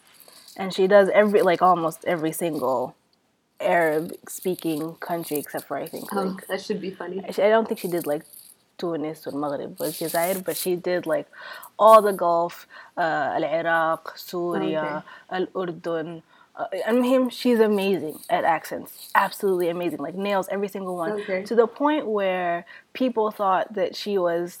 [0.57, 2.95] and she does every like almost every single
[3.59, 7.23] Arab speaking country except for I think oh, like that should be funny.
[7.23, 8.23] I don't think she did like
[8.79, 11.27] Tunis or Maghrib or Jazair, but she did like
[11.77, 12.67] all the Gulf,
[12.97, 15.03] uh, Al Iraq, Syria.
[15.29, 16.23] Al Urdun
[16.55, 19.09] uh, I mean, she's amazing at accents.
[19.15, 19.99] Absolutely amazing.
[19.99, 21.13] Like nails every single one.
[21.13, 21.43] Okay.
[21.43, 24.59] To the point where people thought that she was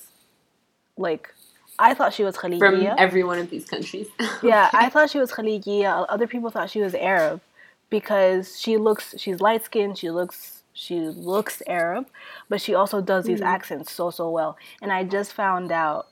[0.97, 1.33] like
[1.79, 2.59] I thought she was Khalijiya.
[2.59, 4.07] From every one of these countries.
[4.43, 6.05] yeah, I thought she was Khalijiya.
[6.09, 7.41] Other people thought she was Arab
[7.89, 12.07] because she looks she's light skinned, she looks she looks Arab,
[12.49, 13.47] but she also does these mm-hmm.
[13.47, 14.57] accents so so well.
[14.81, 16.07] And I just found out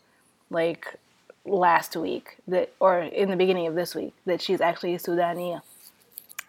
[0.50, 0.99] like
[1.46, 5.62] last week that or in the beginning of this week that she's actually a Sudaniya.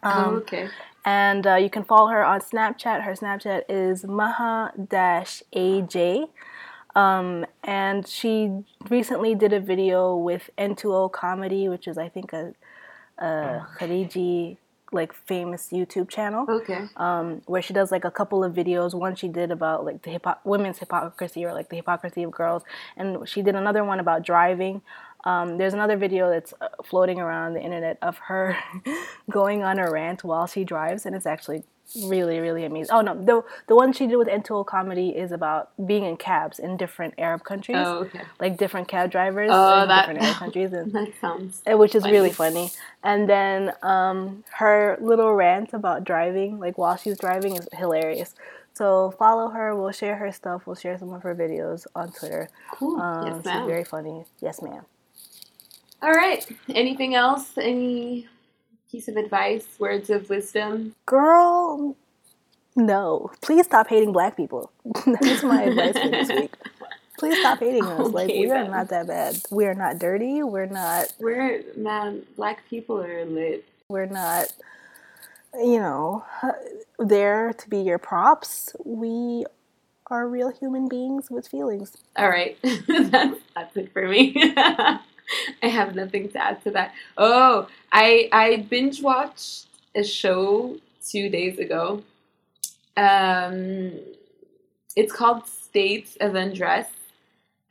[0.02, 0.68] Oh, um, oh, okay.
[1.04, 3.02] And uh, you can follow her on Snapchat.
[3.04, 4.78] Her Snapchat is maha-aj.
[6.94, 12.52] Um, and she recently did a video with N2O Comedy, which is, I think, a,
[13.18, 14.56] a Khariji
[14.92, 16.46] like famous YouTube channel.
[16.48, 16.86] Okay.
[16.96, 18.94] Um, where she does like a couple of videos.
[18.94, 22.62] One she did about like the hypo- women's hypocrisy or like the hypocrisy of girls,
[22.96, 24.82] and she did another one about driving.
[25.24, 28.56] Um, there's another video that's uh, floating around the internet of her
[29.30, 31.64] going on a rant while she drives, and it's actually
[32.04, 32.94] really really amazing.
[32.94, 36.58] Oh no, the the one she did with N2O comedy is about being in cabs
[36.58, 37.78] in different Arab countries.
[37.78, 38.22] Oh, okay.
[38.38, 42.02] Like different cab drivers oh, in that, different Arab countries, and that sounds which is
[42.02, 42.12] funny.
[42.12, 42.70] really funny.
[43.02, 48.34] And then um, her little rant about driving, like while she's driving, is hilarious.
[48.74, 49.74] So follow her.
[49.76, 50.66] We'll share her stuff.
[50.66, 52.48] We'll share some of her videos on Twitter.
[52.72, 53.00] Cool.
[53.00, 53.62] Um, yes, ma'am.
[53.62, 54.24] She's very funny.
[54.40, 54.84] Yes, ma'am.
[56.02, 56.46] All right.
[56.68, 57.58] Anything else?
[57.58, 58.28] Any
[58.90, 60.94] piece of advice, words of wisdom?
[61.06, 61.96] Girl,
[62.76, 63.30] no.
[63.40, 64.70] Please stop hating black people.
[65.06, 66.54] That's my advice for this week.
[67.18, 68.00] Please stop hating us.
[68.00, 69.36] Okay, like we are not that bad.
[69.50, 70.42] We are not dirty.
[70.42, 71.12] We're not.
[71.18, 72.22] We're man.
[72.36, 73.66] Black people are lit.
[73.88, 74.46] We're not.
[75.54, 76.24] You know,
[76.98, 78.74] there to be your props.
[78.84, 79.44] We
[80.06, 81.96] are real human beings with feelings.
[82.16, 84.54] All right, that's that's it for me.
[85.62, 86.94] I have nothing to add to that.
[87.16, 90.76] Oh, I I binge watched a show
[91.06, 92.02] two days ago.
[92.96, 93.92] Um,
[94.96, 96.86] it's called States of Undress.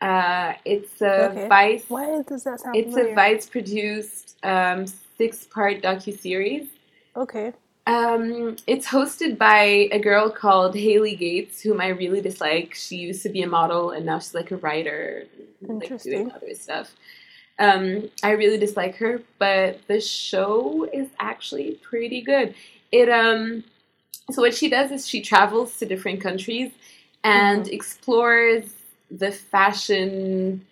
[0.02, 1.48] Uh, it's a okay.
[1.48, 1.86] Vice.
[1.88, 2.76] Why does that sound?
[2.76, 3.12] It's familiar?
[3.12, 4.88] a Vice produced um,
[5.18, 6.68] six part docu series.
[7.16, 7.54] Okay.
[7.86, 12.76] Um, it's hosted by a girl called Hailey Gates, whom I really dislike.
[12.76, 15.26] She used to be a model and now she's like a writer,
[15.62, 16.94] like doing other stuff.
[17.60, 22.56] Um, I really dislike her, but the show is actually pretty good.
[22.92, 23.64] It um,
[24.32, 26.72] so what she does is she travels to different countries
[27.24, 27.74] and mm-hmm.
[27.74, 28.74] explores
[29.12, 30.66] the fashion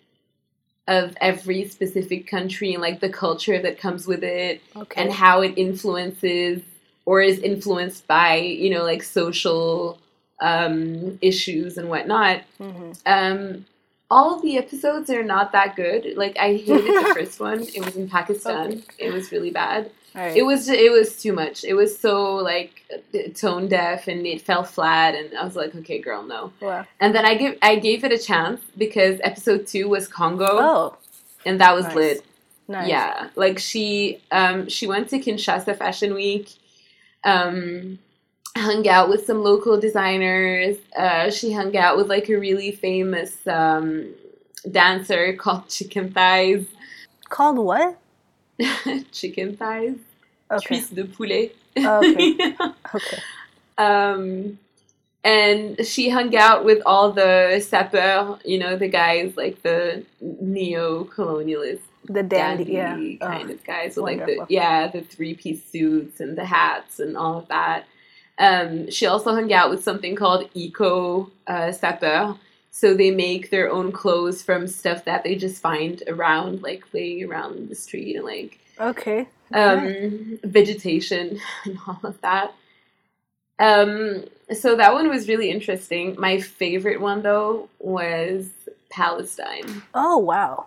[0.86, 5.02] of every specific country and like the culture that comes with it okay.
[5.02, 6.62] and how it influences
[7.04, 9.98] or is influenced by you know like social
[10.40, 12.42] um, issues and whatnot.
[12.60, 12.92] Mm-hmm.
[13.06, 13.66] Um,
[14.10, 16.16] all of the episodes are not that good.
[16.16, 17.60] Like I hated the first one.
[17.62, 18.82] It was in Pakistan.
[18.98, 19.90] It was really bad.
[20.14, 20.36] Right.
[20.36, 21.64] It was it was too much.
[21.64, 22.82] It was so like
[23.34, 26.52] tone deaf and it fell flat and I was like, okay, girl, no.
[26.60, 26.86] Wow.
[27.00, 30.48] And then I give I gave it a chance because episode two was Congo.
[30.50, 30.96] Oh.
[31.44, 31.94] and that was Nice.
[31.96, 32.24] lit.
[32.66, 32.88] Nice.
[32.88, 36.48] Yeah, like she um she went to Kinshasa Fashion Week,
[37.24, 37.98] um
[38.58, 40.76] hung out with some local designers.
[40.96, 44.08] Uh, she hung out with like a really famous um
[44.70, 46.66] dancer called Chicken Thighs.
[47.28, 47.98] Called what?
[49.12, 49.96] Chicken Thighs,
[50.50, 50.66] Okay.
[50.80, 51.54] cuisse de poulet.
[51.76, 52.54] Okay.
[52.94, 53.18] Okay.
[53.78, 54.58] um
[55.24, 61.80] and she hung out with all the sapeurs, you know, the guys like the neo-colonialist
[62.04, 62.64] The dandy.
[62.64, 63.28] Dandy Ugh.
[63.30, 67.16] kind of guys with like the yeah the three piece suits and the hats and
[67.16, 67.86] all of that.
[68.38, 72.38] Um, she also hung out with something called eco uh, sapeur.
[72.70, 77.24] So they make their own clothes from stuff that they just find around, like laying
[77.24, 79.26] around the street and like Okay.
[79.52, 82.54] um, vegetation and all of that.
[83.58, 84.24] Um,
[84.54, 86.14] so that one was really interesting.
[86.18, 88.50] My favorite one though was
[88.90, 89.82] Palestine.
[89.94, 90.66] Oh wow.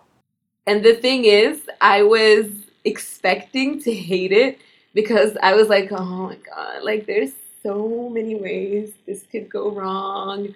[0.66, 2.46] And the thing is, I was
[2.84, 4.58] expecting to hate it
[4.94, 9.70] because I was like, oh my god, like there's so many ways this could go
[9.70, 10.54] wrong.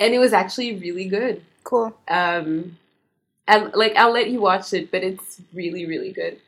[0.00, 1.42] And it was actually really good.
[1.64, 1.96] Cool.
[2.08, 2.76] Um,
[3.46, 6.38] and like I'll let you watch it, but it's really, really good.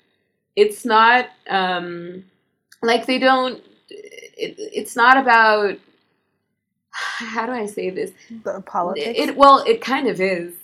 [0.54, 2.24] It's not um,
[2.82, 3.62] like they don't.
[3.88, 5.78] It, it's not about.
[6.92, 8.12] How do I say this?
[8.44, 9.18] The politics.
[9.18, 10.54] It well, it kind of is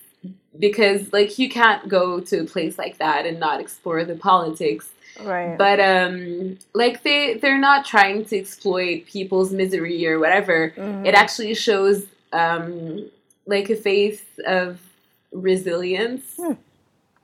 [0.58, 4.90] because like you can't go to a place like that and not explore the politics.
[5.22, 5.56] Right.
[5.58, 10.72] But um, like they they're not trying to exploit people's misery or whatever.
[10.76, 11.06] Mhm.
[11.06, 13.08] It actually shows um,
[13.46, 14.78] like a face of
[15.32, 16.52] resilience Hmm.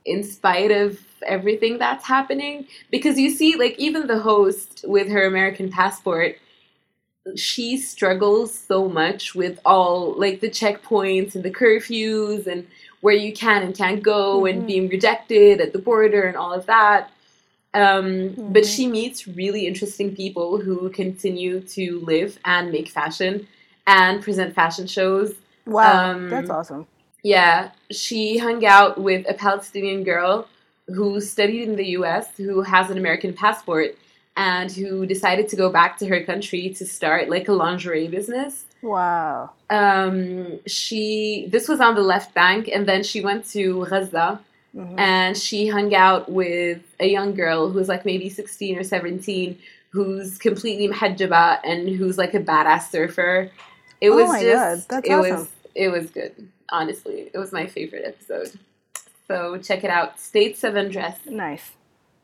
[0.05, 2.67] in spite of everything that's happening.
[2.91, 6.37] Because you see, like even the host with her American passport,
[7.35, 12.67] she struggles so much with all like the checkpoints and the curfews and
[12.99, 14.49] where you can and can't go Mhm.
[14.49, 17.09] and being rejected at the border and all of that.
[17.73, 18.75] Um, But Mhm.
[18.75, 23.47] she meets really interesting people who continue to live and make fashion
[23.87, 25.33] and present fashion shows.
[25.65, 26.11] wow.
[26.11, 26.85] um, that's awesome.
[27.23, 30.47] Yeah, she hung out with a Palestinian girl
[30.87, 33.95] who studied in the US, who has an American passport,
[34.35, 38.65] and who decided to go back to her country to start like a lingerie business.
[38.81, 39.51] Wow.
[39.69, 44.39] Um, she this was on the left bank, and then she went to Gaza
[44.75, 44.95] Mhm.
[44.99, 49.57] and she hung out with a young girl who's like maybe 16 or 17
[49.91, 53.51] who's completely mahajjaba and who's like a badass surfer.
[54.01, 56.33] It Oh was my just God, that's it was it was good.
[56.69, 58.57] Honestly, it was my favorite episode.
[59.27, 60.19] So check it out.
[60.19, 61.17] States of Undress.
[61.27, 61.71] Nice.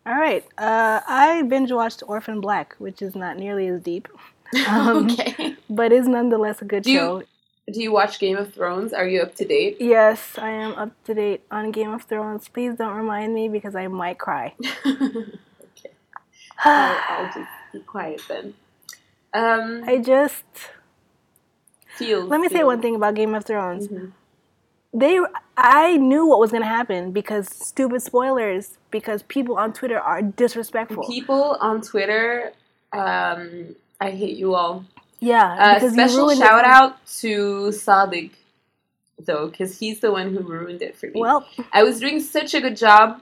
[0.08, 0.43] All right.
[0.58, 4.08] Uh, I binge watched Orphan Black, which is not nearly as deep,
[4.68, 5.56] Um, okay.
[5.70, 7.24] but is nonetheless a good Do you- show.
[7.72, 8.93] Do you watch Game of Thrones?
[8.93, 9.78] Are you up to date?
[9.80, 12.47] Yes, I am up to date on Game of Thrones.
[12.47, 14.53] Please don't remind me because I might cry.
[14.86, 15.91] okay.
[16.63, 18.53] I'll, I'll just be quiet then.
[19.34, 20.43] Um, I just
[21.97, 22.30] feels.
[22.30, 23.88] let me say one thing about Game of Thrones.
[23.88, 24.11] Mhm.
[24.91, 25.20] They,
[25.55, 28.78] I knew what was gonna happen because stupid spoilers.
[28.91, 31.05] Because people on Twitter are disrespectful.
[31.07, 32.53] People on Twitter,
[32.91, 34.84] um, I hate you all.
[35.20, 38.32] Yeah, Uh, special shout out to Sadik,
[39.26, 41.20] though, because he's the one who ruined it for me.
[41.20, 43.22] Well, I was doing such a good job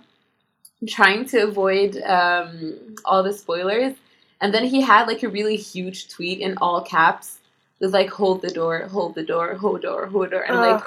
[0.88, 3.96] trying to avoid um, all the spoilers,
[4.42, 7.40] and then he had like a really huge tweet in all caps
[7.80, 10.84] with like "Hold the door, hold the door, hold door, hold door," and I'm like,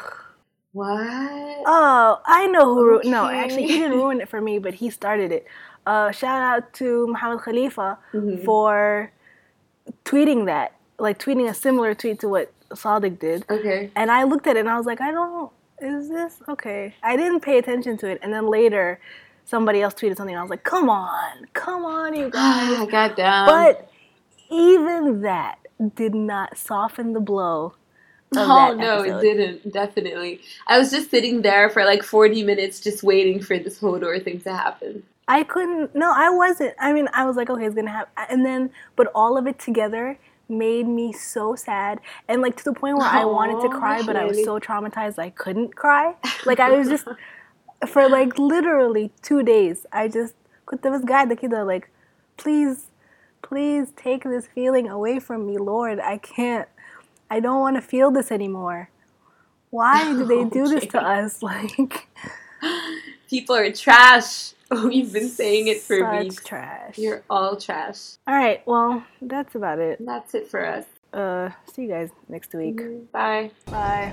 [0.72, 1.62] what?
[1.66, 2.84] Oh, I know who.
[2.84, 5.44] Ru- no, actually, he didn't ruin it for me, but he started it.
[5.86, 8.44] Uh, shout out to Muhammad Khalifa Mhm.
[8.44, 9.10] for
[10.04, 13.44] tweeting that, like tweeting a similar tweet to what Sadiq did.
[13.50, 13.90] Okay.
[13.96, 15.50] And I looked at it and I was like, I don't.
[15.80, 16.94] Is this okay?
[17.02, 19.00] I didn't pay attention to it, and then later,
[19.46, 20.34] somebody else tweeted something.
[20.34, 22.78] And I was like, Come on, come on, you guys.
[22.80, 23.46] I got down.
[23.46, 23.90] But
[24.50, 25.58] even that
[25.94, 27.74] did not soften the blow.
[28.36, 29.16] Oh no, episode.
[29.16, 29.72] it didn't.
[29.72, 30.40] Definitely.
[30.66, 34.40] I was just sitting there for like 40 minutes just waiting for this Hodor thing
[34.42, 35.02] to happen.
[35.26, 35.94] I couldn't.
[35.94, 36.74] No, I wasn't.
[36.78, 39.58] I mean, I was like, okay, it's gonna happen, and then, but all of it
[39.58, 40.18] together
[40.50, 44.16] made me so sad, and like to the point where I wanted to cry, but
[44.16, 46.14] I was so traumatized I couldn't cry.
[46.44, 47.06] Like I was just
[47.86, 49.86] for like literally two days.
[49.92, 50.34] I just
[50.66, 51.90] could this guy the kid like,
[52.36, 52.86] please,
[53.42, 55.98] please take this feeling away from me, Lord.
[56.00, 56.68] I can't.
[57.30, 58.90] I don't want to feel this anymore.
[59.70, 61.42] Why do they do this to us?
[61.50, 62.08] Like
[63.28, 64.52] People are trash.
[64.84, 66.44] We've been saying it for such weeks.
[66.44, 66.96] trash.
[66.96, 68.12] You're all trash.
[68.26, 70.04] All right, well, that's about it.
[70.04, 70.84] That's it for us.
[71.12, 72.80] Uh, see you guys next week.
[73.10, 73.50] Bye.
[73.66, 74.12] Bye.